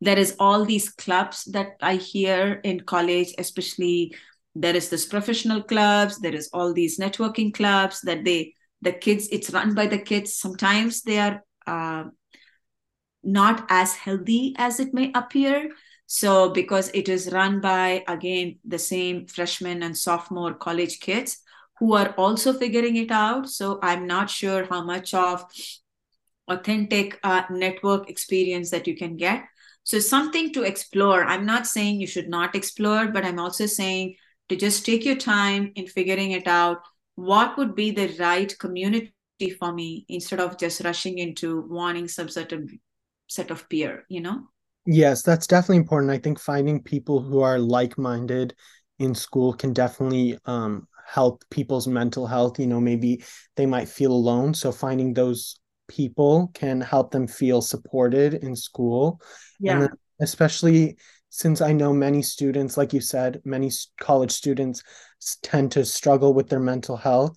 there 0.00 0.18
is 0.18 0.36
all 0.38 0.64
these 0.64 0.88
clubs 0.90 1.44
that 1.44 1.76
i 1.80 1.96
hear 1.96 2.60
in 2.64 2.80
college 2.80 3.34
especially 3.38 4.14
there 4.54 4.76
is 4.76 4.88
this 4.88 5.06
professional 5.06 5.62
clubs 5.62 6.18
there 6.18 6.34
is 6.34 6.48
all 6.52 6.72
these 6.72 6.98
networking 6.98 7.52
clubs 7.52 8.00
that 8.02 8.24
they 8.24 8.52
the 8.82 8.92
kids 8.92 9.28
it's 9.32 9.50
run 9.50 9.74
by 9.74 9.86
the 9.86 9.98
kids. 9.98 10.34
Sometimes 10.34 11.02
they 11.02 11.18
are 11.18 11.42
uh, 11.66 12.04
not 13.22 13.66
as 13.68 13.94
healthy 13.94 14.54
as 14.58 14.80
it 14.80 14.94
may 14.94 15.10
appear. 15.14 15.70
So 16.06 16.50
because 16.50 16.90
it 16.94 17.08
is 17.08 17.32
run 17.32 17.60
by 17.60 18.04
again 18.06 18.58
the 18.64 18.78
same 18.78 19.26
freshman 19.26 19.82
and 19.82 19.96
sophomore 19.96 20.54
college 20.54 21.00
kids 21.00 21.38
who 21.78 21.94
are 21.94 22.14
also 22.16 22.52
figuring 22.52 22.96
it 22.96 23.10
out. 23.10 23.48
So 23.48 23.78
i'm 23.82 24.06
not 24.06 24.30
sure 24.30 24.66
how 24.66 24.84
much 24.84 25.14
of 25.14 25.44
authentic 26.48 27.18
uh, 27.24 27.42
network 27.50 28.08
experience 28.08 28.70
that 28.70 28.86
you 28.86 28.96
can 28.96 29.16
get 29.16 29.42
so, 29.86 30.00
something 30.00 30.52
to 30.54 30.64
explore. 30.64 31.24
I'm 31.24 31.46
not 31.46 31.64
saying 31.64 32.00
you 32.00 32.08
should 32.08 32.28
not 32.28 32.56
explore, 32.56 33.06
but 33.06 33.24
I'm 33.24 33.38
also 33.38 33.66
saying 33.66 34.16
to 34.48 34.56
just 34.56 34.84
take 34.84 35.04
your 35.04 35.14
time 35.14 35.70
in 35.76 35.86
figuring 35.86 36.32
it 36.32 36.48
out. 36.48 36.78
What 37.14 37.56
would 37.56 37.76
be 37.76 37.92
the 37.92 38.12
right 38.18 38.52
community 38.58 39.12
for 39.60 39.72
me 39.72 40.04
instead 40.08 40.40
of 40.40 40.58
just 40.58 40.82
rushing 40.82 41.18
into 41.18 41.60
wanting 41.68 42.08
some 42.08 42.28
sort 42.28 42.50
of 42.50 42.68
set 43.28 43.52
of 43.52 43.68
peer, 43.68 44.04
you 44.08 44.20
know? 44.20 44.48
Yes, 44.86 45.22
that's 45.22 45.46
definitely 45.46 45.76
important. 45.76 46.10
I 46.10 46.18
think 46.18 46.40
finding 46.40 46.82
people 46.82 47.22
who 47.22 47.40
are 47.42 47.60
like 47.60 47.96
minded 47.96 48.56
in 48.98 49.14
school 49.14 49.52
can 49.52 49.72
definitely 49.72 50.36
um, 50.46 50.88
help 51.06 51.44
people's 51.48 51.86
mental 51.86 52.26
health. 52.26 52.58
You 52.58 52.66
know, 52.66 52.80
maybe 52.80 53.22
they 53.54 53.66
might 53.66 53.88
feel 53.88 54.10
alone. 54.10 54.52
So, 54.52 54.72
finding 54.72 55.14
those 55.14 55.60
people 55.88 56.50
can 56.54 56.80
help 56.80 57.10
them 57.10 57.26
feel 57.26 57.62
supported 57.62 58.34
in 58.34 58.56
school. 58.56 59.20
Yeah. 59.60 59.82
And 59.82 59.90
especially 60.20 60.96
since 61.30 61.60
I 61.60 61.72
know 61.72 61.92
many 61.92 62.22
students, 62.22 62.76
like 62.76 62.92
you 62.92 63.00
said, 63.00 63.42
many 63.44 63.70
college 64.00 64.32
students 64.32 64.82
tend 65.42 65.72
to 65.72 65.84
struggle 65.84 66.32
with 66.32 66.48
their 66.48 66.60
mental 66.60 66.96
health. 66.96 67.36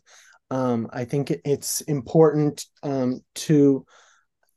Um, 0.51 0.87
I 0.93 1.05
think 1.05 1.33
it's 1.43 1.81
important 1.81 2.65
um, 2.81 3.21
to 3.35 3.85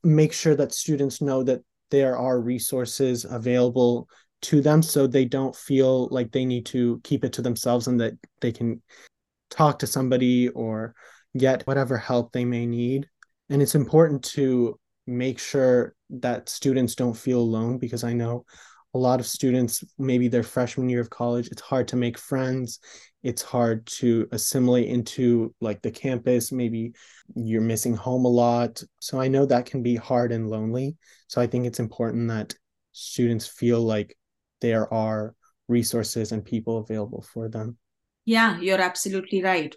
make 0.04 0.32
sure 0.32 0.54
that 0.54 0.72
students 0.72 1.20
know 1.20 1.42
that 1.42 1.60
there 1.90 2.16
are 2.16 2.40
resources 2.40 3.24
available 3.24 4.08
to 4.42 4.60
them 4.60 4.82
so 4.82 5.06
they 5.06 5.24
don't 5.24 5.54
feel 5.54 6.08
like 6.10 6.32
they 6.32 6.44
need 6.44 6.66
to 6.66 7.00
keep 7.04 7.24
it 7.24 7.32
to 7.34 7.42
themselves 7.42 7.86
and 7.86 8.00
that 8.00 8.14
they 8.40 8.52
can 8.52 8.82
talk 9.50 9.78
to 9.78 9.86
somebody 9.86 10.48
or 10.48 10.94
get 11.36 11.66
whatever 11.66 11.96
help 11.96 12.32
they 12.32 12.44
may 12.44 12.66
need 12.66 13.08
and 13.52 13.62
it's 13.62 13.74
important 13.74 14.24
to 14.24 14.78
make 15.06 15.38
sure 15.38 15.94
that 16.10 16.48
students 16.48 16.94
don't 16.94 17.16
feel 17.16 17.40
alone 17.40 17.78
because 17.78 18.04
i 18.04 18.12
know 18.12 18.44
a 18.94 18.98
lot 18.98 19.20
of 19.20 19.26
students 19.26 19.82
maybe 19.98 20.28
their 20.28 20.42
freshman 20.42 20.88
year 20.88 21.00
of 21.00 21.10
college 21.10 21.48
it's 21.48 21.62
hard 21.62 21.88
to 21.88 21.96
make 21.96 22.18
friends. 22.18 22.78
It's 23.22 23.42
hard 23.42 23.86
to 23.86 24.28
assimilate 24.32 24.88
into 24.88 25.54
like 25.60 25.80
the 25.80 25.92
campus. 25.92 26.50
Maybe 26.50 26.92
you're 27.36 27.62
missing 27.62 27.94
home 27.94 28.24
a 28.24 28.28
lot. 28.28 28.82
So 29.00 29.20
i 29.20 29.28
know 29.28 29.46
that 29.46 29.66
can 29.66 29.82
be 29.82 29.96
hard 29.96 30.32
and 30.32 30.50
lonely. 30.50 30.96
So 31.28 31.40
i 31.40 31.46
think 31.46 31.66
it's 31.66 31.80
important 31.80 32.28
that 32.28 32.54
students 32.92 33.46
feel 33.46 33.80
like 33.80 34.16
there 34.60 34.92
are 34.92 35.34
resources 35.68 36.32
and 36.32 36.44
people 36.44 36.78
available 36.78 37.22
for 37.32 37.48
them. 37.48 37.78
Yeah 38.24 38.60
you're 38.60 38.80
absolutely 38.80 39.42
right. 39.42 39.74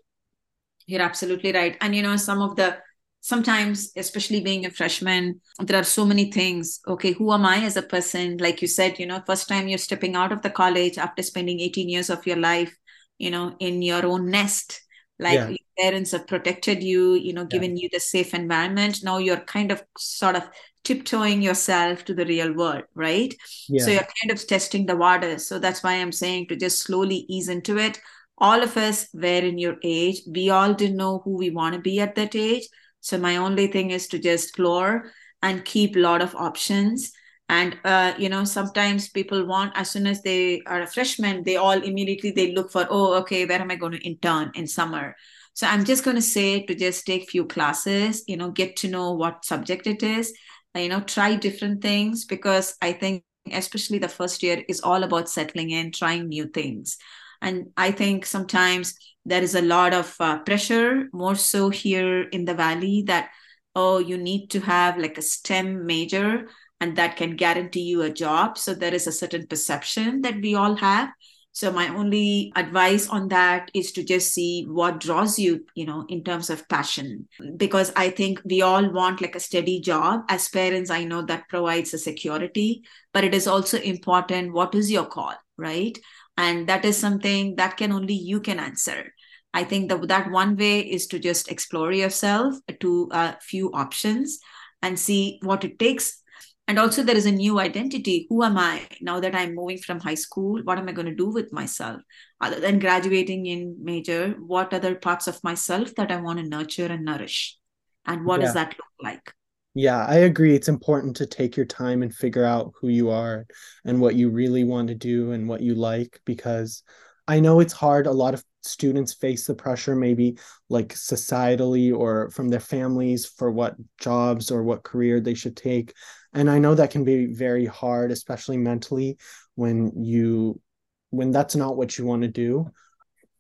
You're 0.87 1.01
absolutely 1.01 1.51
right. 1.51 1.77
And 1.81 1.95
you 1.95 2.01
know 2.01 2.17
some 2.17 2.41
of 2.41 2.55
the 2.55 2.77
sometimes 3.25 3.91
especially 3.95 4.39
being 4.39 4.67
a 4.67 4.69
freshman 4.69 5.41
there 5.59 5.79
are 5.79 5.91
so 5.97 6.05
many 6.05 6.31
things. 6.31 6.79
Okay 6.87 7.11
who 7.11 7.33
am 7.33 7.43
i 7.43 7.57
as 7.57 7.75
a 7.75 7.81
person? 7.81 8.37
Like 8.37 8.61
you 8.61 8.67
said 8.67 8.99
you 8.99 9.07
know 9.07 9.21
first 9.25 9.49
time 9.49 9.67
you're 9.67 9.87
stepping 9.89 10.15
out 10.15 10.31
of 10.31 10.43
the 10.43 10.51
college 10.51 10.99
after 10.99 11.23
spending 11.23 11.59
18 11.59 11.89
years 11.89 12.11
of 12.11 12.27
your 12.27 12.37
life 12.37 12.77
you 13.17 13.31
know 13.31 13.55
in 13.59 13.81
your 13.81 14.05
own 14.05 14.29
nest. 14.29 14.79
Like 15.17 15.39
yeah. 15.39 15.47
your 15.47 15.67
parents 15.79 16.11
have 16.11 16.27
protected 16.27 16.83
you 16.83 17.15
you 17.15 17.33
know 17.33 17.45
given 17.45 17.75
yeah. 17.75 17.83
you 17.83 17.89
the 17.91 17.99
safe 17.99 18.35
environment. 18.35 19.03
Now 19.03 19.17
you're 19.17 19.45
kind 19.55 19.71
of 19.71 19.83
sort 19.97 20.35
of 20.35 20.47
tiptoeing 20.83 21.41
yourself 21.41 22.05
to 22.05 22.13
the 22.13 22.25
real 22.25 22.53
world 22.53 22.83
right? 22.93 23.33
Yeah. 23.67 23.83
so 23.83 23.89
you're 23.89 24.11
kind 24.21 24.31
of 24.31 24.45
testing 24.45 24.85
the 24.85 24.95
waters 24.95 25.47
so 25.47 25.57
that's 25.57 25.81
why 25.81 25.93
i'm 25.93 26.11
saying 26.11 26.45
to 26.49 26.55
just 26.55 26.83
slowly 26.83 27.25
ease 27.27 27.49
into 27.49 27.79
it. 27.89 27.99
All 28.37 28.61
of 28.61 28.77
us 28.77 29.07
were 29.13 29.45
in 29.49 29.57
your 29.57 29.77
age. 29.81 30.17
We 30.27 30.49
all 30.49 30.73
didn't 30.73 30.97
know 30.97 31.21
who 31.23 31.37
we 31.37 31.49
want 31.49 31.73
to 31.73 31.81
be 31.81 32.01
at 32.01 32.15
that 32.15 32.35
age 32.35 32.67
so 33.05 33.19
my 33.19 33.37
only 33.37 33.67
thing 33.67 33.91
is 33.91 34.07
to 34.07 34.17
just 34.17 34.49
explore 34.49 35.11
and 35.43 35.63
keep 35.63 35.95
a 35.95 35.99
lot 35.99 36.23
of 36.23 36.33
options. 36.33 37.11
And 37.47 37.77
uh, 37.85 38.13
you 38.17 38.29
know, 38.29 38.45
sometimes 38.45 39.09
people 39.09 39.45
want 39.45 39.73
as 39.75 39.91
soon 39.91 40.07
as 40.07 40.23
they 40.23 40.63
are 40.65 40.81
a 40.81 40.87
freshman, 40.87 41.43
they 41.43 41.57
all 41.57 41.79
immediately 41.83 42.31
they 42.31 42.53
look 42.53 42.71
for, 42.71 42.87
oh, 42.89 43.13
okay, 43.19 43.45
where 43.45 43.61
am 43.61 43.69
I 43.69 43.75
going 43.75 43.91
to 43.91 44.03
intern 44.03 44.51
in 44.55 44.65
summer? 44.65 45.15
So 45.53 45.67
I'm 45.67 45.85
just 45.85 46.03
going 46.03 46.15
to 46.15 46.21
say 46.21 46.65
to 46.65 46.73
just 46.73 47.05
take 47.05 47.29
few 47.29 47.45
classes, 47.45 48.23
you 48.27 48.37
know, 48.37 48.49
get 48.49 48.75
to 48.77 48.89
know 48.89 49.13
what 49.13 49.45
subject 49.45 49.85
it 49.85 50.01
is, 50.01 50.33
you 50.75 50.89
know, 50.89 51.01
try 51.01 51.35
different 51.35 51.83
things 51.83 52.25
because 52.25 52.75
I 52.81 52.91
think 52.91 53.23
especially 53.51 53.99
the 53.99 54.09
first 54.09 54.41
year 54.41 54.63
is 54.67 54.81
all 54.81 55.03
about 55.03 55.29
settling 55.29 55.69
in, 55.69 55.91
trying 55.91 56.27
new 56.27 56.47
things. 56.47 56.97
And 57.45 57.67
I 57.77 57.91
think 57.91 58.25
sometimes 58.25 58.95
there 59.23 59.43
is 59.43 59.55
a 59.55 59.61
lot 59.61 59.93
of 59.93 60.15
uh, 60.19 60.39
pressure, 60.39 61.07
more 61.13 61.35
so 61.35 61.69
here 61.69 62.23
in 62.23 62.43
the 62.43 62.55
valley, 62.55 63.03
that, 63.05 63.29
oh, 63.75 63.99
you 63.99 64.17
need 64.17 64.49
to 64.49 64.59
have 64.59 64.97
like 64.97 65.17
a 65.17 65.21
STEM 65.21 65.85
major 65.85 66.49
and 66.81 66.97
that 66.97 67.15
can 67.15 67.35
guarantee 67.35 67.83
you 67.83 68.01
a 68.01 68.09
job. 68.09 68.57
So 68.57 68.73
there 68.73 68.93
is 68.93 69.07
a 69.07 69.11
certain 69.11 69.45
perception 69.47 70.21
that 70.21 70.41
we 70.41 70.55
all 70.55 70.75
have. 70.75 71.09
So 71.51 71.71
my 71.71 71.87
only 71.87 72.51
advice 72.55 73.07
on 73.07 73.29
that 73.29 73.71
is 73.73 73.93
to 73.93 74.03
just 74.03 74.33
see 74.33 74.65
what 74.67 74.99
draws 74.99 75.39
you, 75.39 75.65
you 75.73 75.85
know, 75.85 76.03
in 76.09 76.23
terms 76.23 76.49
of 76.49 76.67
passion. 76.67 77.29
Because 77.55 77.93
I 77.95 78.09
think 78.09 78.41
we 78.43 78.61
all 78.61 78.91
want 78.91 79.21
like 79.21 79.35
a 79.35 79.39
steady 79.39 79.79
job. 79.79 80.23
As 80.29 80.49
parents, 80.49 80.89
I 80.89 81.05
know 81.05 81.21
that 81.21 81.47
provides 81.47 81.93
a 81.93 81.97
security, 81.97 82.83
but 83.13 83.23
it 83.23 83.33
is 83.33 83.47
also 83.47 83.79
important 83.79 84.51
what 84.51 84.75
is 84.75 84.91
your 84.91 85.05
call, 85.05 85.35
right? 85.57 85.97
And 86.37 86.67
that 86.67 86.85
is 86.85 86.97
something 86.97 87.55
that 87.55 87.77
can 87.77 87.91
only 87.91 88.13
you 88.13 88.39
can 88.39 88.59
answer. 88.59 89.13
I 89.53 89.63
think 89.63 89.89
that 89.89 90.07
that 90.09 90.31
one 90.31 90.57
way 90.57 90.81
is 90.81 91.07
to 91.07 91.19
just 91.19 91.49
explore 91.49 91.93
yourself 91.93 92.55
to 92.81 93.09
a 93.11 93.37
few 93.41 93.71
options 93.71 94.39
and 94.81 94.99
see 94.99 95.39
what 95.43 95.63
it 95.63 95.79
takes. 95.79 96.21
And 96.67 96.77
also 96.77 97.03
there 97.03 97.15
is 97.15 97.25
a 97.25 97.31
new 97.31 97.59
identity. 97.59 98.25
Who 98.29 98.43
am 98.43 98.57
i 98.57 98.85
now 98.99 99.19
that 99.19 99.35
i'm 99.35 99.55
moving 99.55 99.77
from 99.77 99.99
high 99.99 100.15
school? 100.15 100.61
What 100.63 100.77
am 100.77 100.89
i 100.89 100.91
going 100.91 101.07
to 101.07 101.15
do 101.15 101.29
with 101.29 101.53
myself? 101.53 102.01
Other 102.41 102.59
than 102.59 102.79
graduating 102.79 103.45
in 103.45 103.77
major 103.81 104.35
what 104.39 104.73
other 104.73 104.95
parts 104.95 105.27
of 105.27 105.41
myself 105.43 105.95
that 105.95 106.11
i 106.11 106.17
want 106.17 106.39
to 106.39 106.45
nurture 106.45 106.87
and 106.87 107.05
nourish? 107.05 107.57
And 108.05 108.25
what 108.25 108.41
yeah. 108.41 108.47
does 108.47 108.55
that 108.55 108.69
look 108.69 108.93
like 109.01 109.33
yeah, 109.75 110.05
I 110.05 110.15
agree. 110.19 110.55
It's 110.55 110.69
important 110.69 111.17
to 111.17 111.25
take 111.25 111.57
your 111.57 111.65
time 111.65 112.01
and 112.01 112.13
figure 112.13 112.45
out 112.45 112.71
who 112.79 112.87
you 112.87 113.09
are 113.09 113.45
and 113.83 113.99
what 113.99 114.15
you 114.15 114.29
really 114.29 114.63
want 114.63 114.87
to 114.87 114.95
do 114.95 115.31
and 115.33 115.49
what 115.49 115.61
you 115.61 115.75
like 115.75 116.21
because 116.25 116.81
I 117.27 117.41
know 117.41 117.59
it's 117.59 117.73
hard. 117.73 118.07
A 118.07 118.11
lot 118.11 118.33
of 118.33 118.43
students 118.61 119.13
face 119.13 119.45
the 119.45 119.53
pressure, 119.53 119.95
maybe 119.95 120.37
like 120.69 120.89
societally 120.93 121.93
or 121.93 122.29
from 122.29 122.47
their 122.47 122.61
families 122.61 123.25
for 123.25 123.51
what 123.51 123.75
jobs 123.99 124.49
or 124.49 124.63
what 124.63 124.83
career 124.83 125.19
they 125.19 125.33
should 125.33 125.57
take. 125.57 125.93
And 126.33 126.49
I 126.49 126.57
know 126.57 126.73
that 126.75 126.91
can 126.91 127.03
be 127.03 127.25
very 127.25 127.65
hard, 127.65 128.11
especially 128.11 128.57
mentally, 128.57 129.17
when 129.55 129.91
you 130.03 130.61
when 131.09 131.31
that's 131.31 131.55
not 131.55 131.77
what 131.77 131.97
you 131.97 132.05
want 132.05 132.21
to 132.21 132.27
do 132.27 132.69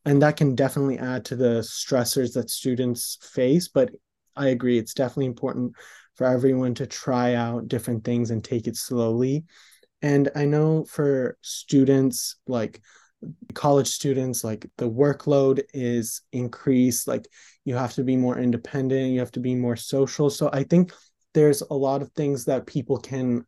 and 0.05 0.21
that 0.21 0.37
can 0.37 0.55
definitely 0.55 0.97
add 0.99 1.25
to 1.25 1.35
the 1.35 1.59
stressors 1.61 2.33
that 2.33 2.49
students 2.49 3.17
face 3.21 3.67
but 3.67 3.89
i 4.35 4.47
agree 4.47 4.77
it's 4.77 4.93
definitely 4.93 5.25
important 5.25 5.73
for 6.15 6.25
everyone 6.25 6.73
to 6.75 6.87
try 6.87 7.33
out 7.35 7.67
different 7.67 8.03
things 8.03 8.31
and 8.31 8.43
take 8.43 8.67
it 8.67 8.75
slowly. 8.75 9.45
And 10.01 10.29
i 10.35 10.45
know 10.45 10.85
for 10.85 11.37
students 11.41 12.37
like 12.47 12.81
college 13.53 13.87
students 13.87 14.43
like 14.43 14.67
the 14.77 14.89
workload 14.89 15.61
is 15.73 16.21
increased 16.31 17.07
like 17.07 17.27
you 17.63 17.73
have 17.73 17.93
to 17.93 18.03
be 18.03 18.15
more 18.15 18.37
independent 18.37 19.13
you 19.13 19.19
have 19.19 19.31
to 19.31 19.39
be 19.39 19.55
more 19.55 19.75
social. 19.75 20.29
So 20.29 20.49
i 20.53 20.63
think 20.63 20.93
there's 21.33 21.61
a 21.61 21.73
lot 21.73 22.01
of 22.01 22.11
things 22.11 22.45
that 22.45 22.67
people 22.67 22.97
can 22.97 23.45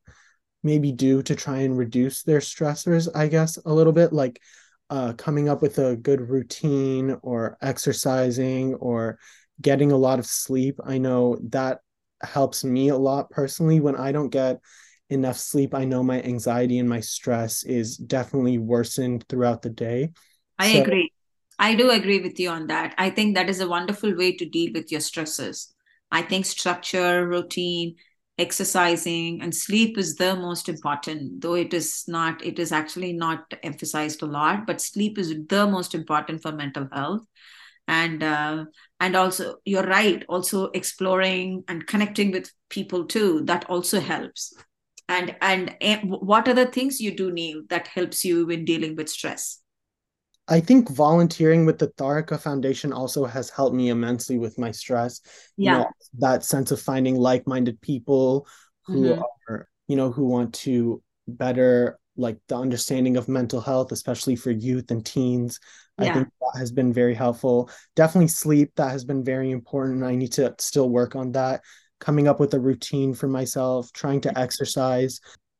maybe 0.63 0.91
do 0.91 1.21
to 1.23 1.35
try 1.35 1.59
and 1.59 1.77
reduce 1.77 2.23
their 2.23 2.39
stressors 2.39 3.07
i 3.13 3.27
guess 3.27 3.57
a 3.65 3.73
little 3.73 3.93
bit 3.93 4.11
like 4.11 4.41
uh, 4.89 5.13
coming 5.13 5.49
up 5.49 5.61
with 5.61 5.79
a 5.79 5.95
good 5.97 6.21
routine 6.21 7.17
or 7.21 7.57
exercising 7.61 8.73
or 8.75 9.19
getting 9.61 9.91
a 9.91 9.97
lot 9.97 10.19
of 10.19 10.25
sleep. 10.25 10.79
I 10.85 10.97
know 10.97 11.37
that 11.49 11.79
helps 12.21 12.63
me 12.63 12.89
a 12.89 12.97
lot 12.97 13.29
personally. 13.29 13.79
When 13.79 13.95
i 13.95 14.11
don't 14.11 14.29
get 14.29 14.59
enough 15.09 15.37
sleep 15.37 15.73
i 15.73 15.85
know 15.85 16.03
my 16.03 16.21
anxiety 16.21 16.79
and 16.79 16.89
my 16.89 16.99
stress 16.99 17.63
is 17.63 17.95
definitely 17.95 18.57
worsened 18.57 19.25
throughout 19.29 19.61
the 19.61 19.69
day. 19.69 20.11
I 20.59 20.73
so, 20.73 20.81
agree. 20.81 21.13
I 21.59 21.75
do 21.75 21.89
agree 21.91 22.19
with 22.19 22.39
you 22.39 22.49
on 22.49 22.67
that. 22.67 22.93
I 22.97 23.09
think 23.09 23.35
that 23.35 23.49
is 23.49 23.59
a 23.59 23.67
wonderful 23.67 24.15
way 24.15 24.35
to 24.35 24.45
deal 24.45 24.71
with 24.73 24.91
your 24.91 25.01
stresses. 25.01 25.73
I 26.11 26.21
think 26.21 26.45
structure 26.45 27.27
routine 27.27 27.95
exercising 28.37 29.41
and 29.41 29.53
sleep 29.55 29.97
is 29.97 30.15
the 30.15 30.35
most 30.35 30.69
important 30.69 31.41
though 31.41 31.55
it 31.55 31.73
is 31.73 32.03
not 32.07 32.43
it 32.45 32.59
is 32.59 32.71
actually 32.71 33.11
not 33.11 33.51
emphasized 33.63 34.21
a 34.21 34.27
lot 34.27 34.67
but 34.67 34.79
sleep 34.79 35.17
is 35.17 35.33
the 35.49 35.65
most 35.65 35.95
important 35.95 36.39
for 36.41 36.51
mental 36.51 36.87
health 36.93 37.25
and 37.87 38.23
uh, 38.23 38.65
and 38.99 39.15
also 39.15 39.55
you're 39.65 39.87
right 39.87 40.25
also 40.27 40.65
exploring 40.71 41.63
and 41.67 41.87
connecting 41.87 42.31
with 42.31 42.51
people 42.69 43.05
too 43.05 43.41
that 43.45 43.65
also 43.69 43.99
helps 43.99 44.53
and 45.09 45.35
and 45.41 45.75
eh, 45.81 45.99
what 46.03 46.47
are 46.47 46.53
the 46.53 46.65
things 46.65 46.99
you 46.99 47.15
do 47.15 47.31
neil 47.31 47.61
that 47.69 47.87
helps 47.87 48.25
you 48.25 48.49
in 48.49 48.65
dealing 48.65 48.95
with 48.95 49.09
stress 49.09 49.61
I 50.49 50.61
think 50.61 50.89
volunteering 50.89 51.65
with 51.65 51.77
the 51.77 51.89
Tharaka 51.89 52.39
Foundation 52.39 52.93
also 52.93 53.25
has 53.25 53.49
helped 53.49 53.75
me 53.75 53.89
immensely 53.89 54.37
with 54.37 54.57
my 54.57 54.71
stress. 54.71 55.19
Yeah. 55.57 55.71
You 55.71 55.77
know, 55.79 55.89
that 56.19 56.45
sense 56.45 56.71
of 56.71 56.81
finding 56.81 57.15
like-minded 57.15 57.81
people 57.81 58.47
who 58.85 59.03
mm-hmm. 59.03 59.21
are, 59.49 59.67
you 59.87 59.97
know, 59.97 60.09
who 60.09 60.25
want 60.25 60.53
to 60.55 61.03
better 61.27 61.99
like 62.15 62.37
the 62.47 62.57
understanding 62.57 63.17
of 63.17 63.27
mental 63.27 63.59
health, 63.59 63.91
especially 63.91 64.35
for 64.35 64.51
youth 64.51 64.89
and 64.89 65.05
teens. 65.05 65.59
Yeah. 65.99 66.11
I 66.11 66.13
think 66.13 66.27
that 66.27 66.59
has 66.59 66.71
been 66.71 66.93
very 66.93 67.15
helpful. 67.15 67.69
Definitely 67.95 68.27
sleep, 68.27 68.71
that 68.75 68.91
has 68.91 69.03
been 69.03 69.23
very 69.23 69.51
important. 69.51 70.03
I 70.03 70.15
need 70.15 70.33
to 70.33 70.53
still 70.59 70.89
work 70.89 71.15
on 71.15 71.31
that. 71.33 71.61
Coming 71.99 72.27
up 72.27 72.39
with 72.39 72.53
a 72.53 72.59
routine 72.59 73.15
for 73.15 73.27
myself, 73.27 73.91
trying 73.93 74.21
to 74.21 74.37
exercise 74.37 75.19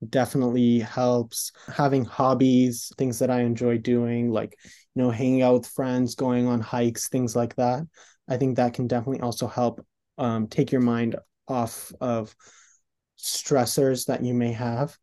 definitely 0.10 0.79
helps 0.79 1.51
having 1.74 2.06
hobbies 2.06 2.91
things 2.98 3.17
that 3.20 3.32
i 3.32 3.41
enjoy 3.41 3.77
doing 3.77 4.29
like 4.29 4.56
you 4.96 5.01
know 5.01 5.10
hanging 5.10 5.41
out 5.41 5.53
with 5.53 5.67
friends 5.67 6.13
going 6.15 6.46
on 6.46 6.62
hikes 6.62 7.10
things 7.10 7.36
like 7.36 7.56
that 7.56 7.84
i 8.29 8.38
think 8.38 8.56
that 8.56 8.74
can 8.74 8.88
definitely 8.88 9.22
also 9.22 9.48
help 9.48 9.86
um, 10.20 10.48
take 10.48 10.72
your 10.72 10.82
mind 10.82 11.15
off 11.48 11.91
of 12.00 12.36
stressors 13.17 14.06
that 14.06 14.24
you 14.24 14.34
may 14.34 14.51
have 14.51 14.96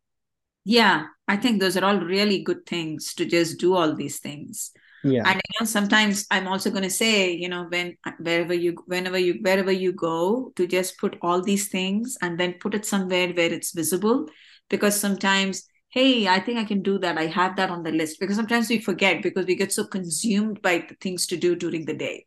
yeah 0.63 1.07
i 1.27 1.35
think 1.35 1.59
those 1.59 1.75
are 1.75 1.83
all 1.83 1.99
really 1.99 2.41
good 2.41 2.65
things 2.65 3.13
to 3.13 3.25
just 3.25 3.59
do 3.59 3.75
all 3.75 3.93
these 3.93 4.19
things 4.19 4.71
yeah. 5.05 5.23
And 5.25 5.35
you 5.35 5.53
know 5.59 5.65
sometimes 5.65 6.25
i'm 6.31 6.47
also 6.47 6.71
going 6.71 6.83
to 6.83 6.89
say 6.89 7.31
you 7.31 7.47
know 7.47 7.67
when 7.69 7.95
wherever 8.19 8.53
you 8.53 8.75
whenever 8.87 9.19
you 9.19 9.35
wherever 9.41 9.71
you 9.71 9.91
go 9.91 10.51
to 10.55 10.65
just 10.65 10.97
put 10.97 11.17
all 11.21 11.41
these 11.41 11.67
things 11.67 12.17
and 12.21 12.39
then 12.39 12.55
put 12.59 12.73
it 12.73 12.85
somewhere 12.85 13.29
where 13.29 13.53
it's 13.53 13.71
visible. 13.71 14.27
Because 14.67 14.99
sometimes 14.99 15.67
hey 15.89 16.27
i 16.27 16.39
think 16.39 16.57
i 16.57 16.63
can 16.63 16.81
do 16.81 16.97
that. 16.99 17.17
I 17.19 17.27
have 17.27 17.55
that 17.57 17.69
on 17.69 17.83
the 17.83 17.91
list. 17.91 18.19
Because 18.19 18.35
sometimes 18.35 18.67
we 18.67 18.79
forget 18.79 19.21
because 19.21 19.45
we 19.45 19.55
get 19.55 19.71
so 19.71 19.85
consumed 19.85 20.61
by 20.61 20.85
the 20.89 20.95
things 20.99 21.27
to 21.27 21.37
do 21.37 21.55
during 21.55 21.85
the 21.85 21.93
day. 21.93 22.25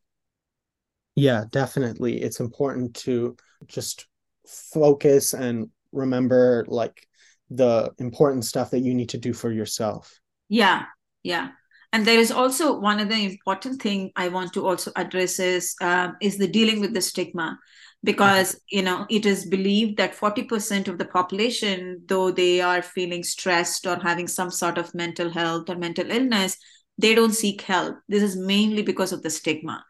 Yeah 1.16 1.44
definitely. 1.50 2.22
It's 2.22 2.38
important 2.38 2.94
to 3.06 3.36
just 3.66 4.06
focus 4.46 5.34
and 5.34 5.68
remember 5.90 6.64
like 6.68 7.06
the 7.50 7.90
important 7.98 8.44
stuff 8.44 8.70
that 8.70 8.80
you 8.80 8.94
need 8.94 9.08
to 9.08 9.18
do 9.18 9.32
for 9.32 9.50
yourself. 9.50 10.20
Yeah 10.48 10.84
yeah 11.24 11.48
and 11.92 12.06
there 12.06 12.18
is 12.18 12.30
also 12.30 12.78
one 12.78 13.00
other 13.00 13.14
important 13.14 13.80
thing 13.80 14.10
i 14.16 14.28
want 14.28 14.52
to 14.52 14.66
also 14.66 14.92
address 14.96 15.38
is 15.38 15.74
uh, 15.80 16.10
is 16.20 16.38
the 16.38 16.48
dealing 16.48 16.80
with 16.80 16.94
the 16.94 17.00
stigma. 17.00 17.58
Because 18.04 18.60
you 18.70 18.82
know 18.82 19.06
it 19.10 19.26
is 19.26 19.46
believed 19.46 19.96
that 19.96 20.14
40% 20.14 20.86
of 20.86 20.98
the 20.98 21.04
population 21.04 22.00
though 22.06 22.30
they 22.30 22.60
are 22.60 22.80
feeling 22.80 23.24
stressed 23.24 23.88
or 23.88 23.96
having 23.96 24.28
some 24.28 24.52
sort 24.52 24.78
of 24.78 24.94
mental 24.94 25.30
health 25.30 25.68
or 25.68 25.74
mental 25.74 26.08
illness 26.08 26.56
they 26.96 27.14
don't 27.14 27.34
seek 27.34 27.62
help. 27.62 27.96
This 28.08 28.22
is 28.22 28.36
mainly 28.36 28.82
because 28.82 29.12
of 29.12 29.22
the 29.22 29.30
stigma. 29.30 29.84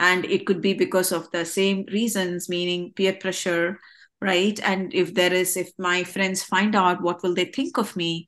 And 0.00 0.24
it 0.24 0.46
could 0.46 0.60
be 0.60 0.74
because 0.74 1.12
of 1.12 1.30
the 1.30 1.44
same 1.44 1.84
reasons 1.92 2.48
meaning 2.48 2.92
peer 2.96 3.12
pressure 3.12 3.78
right? 4.20 4.58
And 4.64 4.92
if 4.92 5.14
there 5.14 5.32
is 5.32 5.56
if 5.56 5.70
my 5.78 6.02
friends 6.02 6.42
find 6.42 6.74
out 6.74 7.02
what 7.02 7.22
will 7.22 7.34
they 7.34 7.44
think 7.44 7.78
of 7.78 7.94
me 7.94 8.26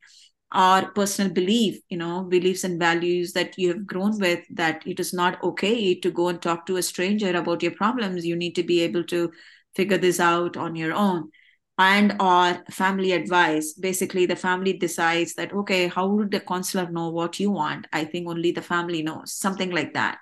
or 0.54 0.90
personal 0.92 1.32
belief 1.32 1.80
you 1.88 1.98
know 1.98 2.22
beliefs 2.22 2.62
and 2.62 2.78
values 2.78 3.32
that 3.32 3.58
you 3.58 3.68
have 3.68 3.86
grown 3.86 4.18
with 4.18 4.44
that 4.50 4.86
it 4.86 5.00
is 5.00 5.12
not 5.12 5.42
okay 5.42 5.94
to 5.94 6.10
go 6.10 6.28
and 6.28 6.40
talk 6.40 6.66
to 6.66 6.76
a 6.76 6.82
stranger 6.82 7.36
about 7.36 7.62
your 7.62 7.72
problems. 7.72 8.24
You 8.24 8.36
need 8.36 8.54
to 8.54 8.62
be 8.62 8.80
able 8.82 9.04
to 9.04 9.32
figure 9.74 9.98
this 9.98 10.20
out 10.20 10.56
on 10.56 10.76
your 10.76 10.94
own. 10.94 11.30
And 11.78 12.16
or 12.20 12.64
family 12.70 13.12
advice 13.12 13.74
basically 13.74 14.24
the 14.24 14.36
family 14.36 14.72
decides 14.72 15.34
that 15.34 15.52
okay 15.52 15.88
how 15.88 16.06
would 16.06 16.30
the 16.30 16.40
counselor 16.40 16.90
know 16.90 17.10
what 17.10 17.38
you 17.38 17.50
want? 17.50 17.86
I 17.92 18.04
think 18.04 18.28
only 18.28 18.52
the 18.52 18.62
family 18.62 19.02
knows 19.02 19.32
something 19.34 19.70
like 19.70 19.94
that. 19.94 20.18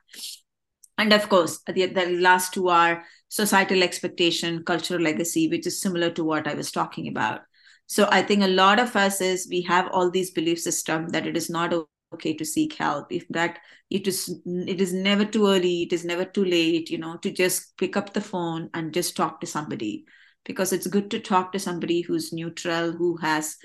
And 0.99 1.13
of 1.13 1.29
course 1.29 1.61
the, 1.67 1.87
the 1.87 2.07
last 2.21 2.55
two 2.55 2.69
are 2.69 3.05
societal 3.29 3.83
expectation 3.83 4.65
cultural 4.65 5.01
legacy 5.01 5.49
which 5.49 5.67
is 5.67 5.81
similar 5.81 6.09
to 6.09 6.23
what 6.23 6.47
i 6.47 6.55
was 6.55 6.71
talking 6.71 7.09
about 7.09 7.41
so 7.87 8.09
I 8.11 8.23
think 8.23 8.42
a 8.42 8.49
lot 8.49 8.81
of 8.81 8.97
us 8.97 9.20
is 9.20 9.47
we 9.49 9.62
have 9.62 9.88
all 9.92 10.11
these 10.11 10.31
belief 10.31 10.61
system 10.61 11.09
that 11.09 11.27
it 11.27 11.37
is 11.37 11.51
not 11.51 11.73
okay 12.14 12.35
to 12.35 12.44
seek 12.44 12.75
help. 12.75 13.12
If 13.12 13.27
that 13.29 13.59
it 13.90 14.07
is 14.07 14.35
it 14.47 14.81
is 14.81 14.92
never 14.92 15.25
too 15.25 15.47
early, 15.47 15.83
it 15.83 15.92
is 15.92 16.05
never 16.05 16.25
too 16.25 16.44
late, 16.44 16.90
you 16.90 16.99
know, 16.99 17.16
to 17.18 17.31
just 17.31 17.77
pick 17.77 17.97
up 17.97 18.12
the 18.12 18.20
phone 18.20 18.70
and 18.75 18.94
just 18.94 19.16
talk 19.16 19.40
to 19.40 19.47
somebody. 19.47 20.05
Because 20.44 20.73
it's 20.73 20.87
good 20.87 21.11
to 21.11 21.20
talk 21.20 21.53
to 21.53 21.59
somebody 21.59 22.03
who's 22.03 22.33
neutral, 22.33 22.92
who 22.92 23.16
has 23.18 23.57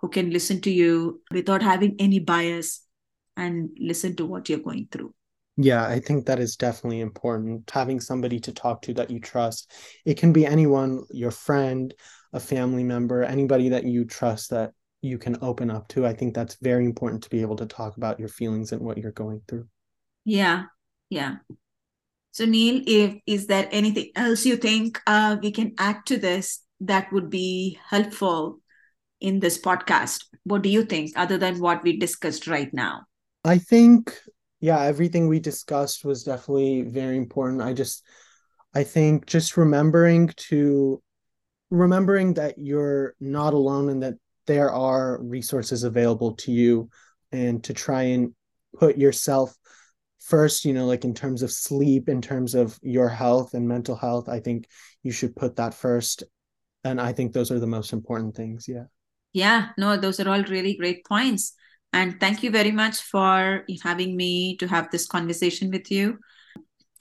who 0.00 0.08
can 0.08 0.30
listen 0.30 0.60
to 0.62 0.70
you 0.70 1.22
without 1.30 1.62
having 1.62 1.96
any 1.98 2.18
bias 2.18 2.84
and 3.36 3.70
listen 3.78 4.16
to 4.16 4.26
what 4.26 4.48
you're 4.48 4.58
going 4.58 4.88
through. 4.90 5.14
Yeah, 5.56 5.86
I 5.86 6.00
think 6.00 6.26
that 6.26 6.40
is 6.40 6.56
definitely 6.56 7.00
important. 7.00 7.70
Having 7.70 8.00
somebody 8.00 8.40
to 8.40 8.52
talk 8.52 8.82
to 8.82 8.94
that 8.94 9.10
you 9.10 9.20
trust. 9.20 9.70
It 10.04 10.16
can 10.16 10.32
be 10.32 10.46
anyone, 10.46 11.04
your 11.10 11.30
friend, 11.30 11.94
a 12.32 12.40
family 12.40 12.84
member, 12.84 13.22
anybody 13.22 13.68
that 13.70 13.84
you 13.84 14.04
trust 14.04 14.50
that 14.50 14.72
you 15.02 15.18
can 15.18 15.36
open 15.42 15.70
up 15.70 15.88
to. 15.88 16.06
I 16.06 16.14
think 16.14 16.34
that's 16.34 16.56
very 16.62 16.84
important 16.84 17.22
to 17.24 17.30
be 17.30 17.42
able 17.42 17.56
to 17.56 17.66
talk 17.66 17.96
about 17.96 18.18
your 18.18 18.28
feelings 18.28 18.72
and 18.72 18.80
what 18.80 18.98
you're 18.98 19.12
going 19.12 19.42
through. 19.48 19.66
Yeah. 20.24 20.64
Yeah. 21.10 21.36
So 22.30 22.46
Neil, 22.46 22.82
if 22.86 23.16
is 23.26 23.46
there 23.46 23.68
anything 23.70 24.10
else 24.16 24.46
you 24.46 24.56
think 24.56 25.00
uh, 25.06 25.36
we 25.42 25.50
can 25.50 25.74
add 25.78 26.06
to 26.06 26.16
this 26.16 26.60
that 26.80 27.12
would 27.12 27.28
be 27.28 27.78
helpful 27.86 28.60
in 29.20 29.40
this 29.40 29.60
podcast? 29.60 30.24
What 30.44 30.62
do 30.62 30.68
you 30.68 30.84
think, 30.84 31.12
other 31.16 31.36
than 31.36 31.60
what 31.60 31.82
we 31.82 31.98
discussed 31.98 32.46
right 32.46 32.72
now? 32.72 33.02
I 33.44 33.58
think, 33.58 34.16
yeah, 34.60 34.80
everything 34.80 35.28
we 35.28 35.40
discussed 35.40 36.04
was 36.04 36.24
definitely 36.24 36.82
very 36.82 37.16
important. 37.16 37.60
I 37.60 37.72
just, 37.72 38.04
I 38.74 38.84
think 38.84 39.26
just 39.26 39.56
remembering 39.56 40.28
to 40.48 41.02
remembering 41.72 42.34
that 42.34 42.58
you're 42.58 43.14
not 43.18 43.54
alone 43.54 43.88
and 43.88 44.02
that 44.02 44.14
there 44.46 44.70
are 44.70 45.22
resources 45.22 45.84
available 45.84 46.34
to 46.34 46.52
you 46.52 46.90
and 47.32 47.64
to 47.64 47.72
try 47.72 48.02
and 48.02 48.34
put 48.78 48.98
yourself 48.98 49.54
first 50.20 50.64
you 50.64 50.72
know 50.72 50.86
like 50.86 51.04
in 51.04 51.14
terms 51.14 51.42
of 51.42 51.50
sleep 51.50 52.08
in 52.08 52.22
terms 52.22 52.54
of 52.54 52.78
your 52.82 53.08
health 53.08 53.54
and 53.54 53.66
mental 53.66 53.96
health 53.96 54.28
i 54.28 54.38
think 54.38 54.66
you 55.02 55.10
should 55.12 55.34
put 55.34 55.56
that 55.56 55.74
first. 55.74 56.24
And 56.84 57.00
i 57.00 57.12
think 57.12 57.32
those 57.32 57.50
are 57.50 57.60
the 57.60 57.66
most 57.66 57.92
important 57.92 58.34
things. 58.34 58.66
Yeah. 58.68 58.84
Yeah. 59.32 59.68
No 59.78 59.96
those 59.96 60.20
are 60.20 60.28
all 60.28 60.42
really 60.44 60.76
great 60.76 61.04
points. 61.04 61.54
And 61.92 62.18
thank 62.18 62.42
you 62.42 62.50
very 62.50 62.72
much 62.72 63.00
for 63.00 63.64
having 63.82 64.16
me 64.16 64.56
to 64.56 64.66
have 64.66 64.90
this 64.90 65.06
conversation 65.06 65.70
with 65.70 65.90
you 65.90 66.18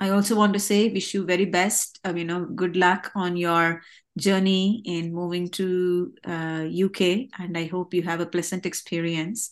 I 0.01 0.09
also 0.09 0.35
want 0.35 0.53
to 0.53 0.59
say, 0.59 0.89
wish 0.89 1.13
you 1.13 1.25
very 1.25 1.45
best. 1.45 1.99
Uh, 2.03 2.13
you 2.15 2.25
know, 2.25 2.45
good 2.45 2.75
luck 2.75 3.11
on 3.13 3.37
your 3.37 3.83
journey 4.17 4.81
in 4.83 5.13
moving 5.13 5.47
to 5.49 6.11
uh, 6.25 6.65
UK, 6.67 7.29
and 7.37 7.55
I 7.55 7.65
hope 7.65 7.93
you 7.93 8.01
have 8.01 8.19
a 8.19 8.25
pleasant 8.25 8.65
experience. 8.65 9.51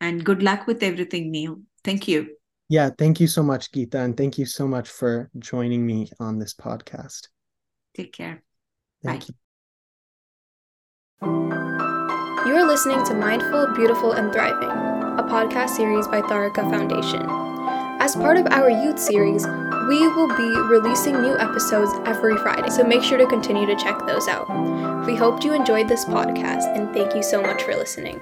And 0.00 0.24
good 0.24 0.42
luck 0.42 0.66
with 0.66 0.82
everything, 0.82 1.30
Neil. 1.30 1.60
Thank 1.84 2.08
you. 2.08 2.36
Yeah, 2.70 2.88
thank 2.96 3.20
you 3.20 3.26
so 3.26 3.42
much, 3.42 3.70
Geetha, 3.70 3.98
and 3.98 4.16
thank 4.16 4.38
you 4.38 4.46
so 4.46 4.66
much 4.66 4.88
for 4.88 5.30
joining 5.38 5.86
me 5.86 6.10
on 6.18 6.38
this 6.38 6.54
podcast. 6.54 7.28
Take 7.94 8.14
care. 8.14 8.42
Thank 9.04 9.26
Bye. 9.26 9.26
you. 9.28 9.34
You 12.46 12.56
are 12.56 12.66
listening 12.66 13.04
to 13.04 13.14
Mindful, 13.14 13.74
Beautiful, 13.74 14.12
and 14.12 14.32
Thriving, 14.32 14.70
a 14.70 15.22
podcast 15.22 15.76
series 15.76 16.08
by 16.08 16.22
Tharaka 16.22 16.68
Foundation. 16.70 17.41
As 18.02 18.16
part 18.16 18.36
of 18.36 18.48
our 18.50 18.68
youth 18.68 18.98
series, 18.98 19.46
we 19.88 20.08
will 20.08 20.26
be 20.26 20.56
releasing 20.68 21.22
new 21.22 21.38
episodes 21.38 21.92
every 22.04 22.36
Friday, 22.38 22.68
so 22.68 22.82
make 22.82 23.00
sure 23.00 23.16
to 23.16 23.28
continue 23.28 23.64
to 23.64 23.76
check 23.76 23.96
those 24.06 24.26
out. 24.26 24.48
We 25.06 25.14
hope 25.14 25.44
you 25.44 25.52
enjoyed 25.52 25.86
this 25.86 26.04
podcast, 26.04 26.64
and 26.76 26.92
thank 26.92 27.14
you 27.14 27.22
so 27.22 27.40
much 27.40 27.62
for 27.62 27.76
listening. 27.76 28.20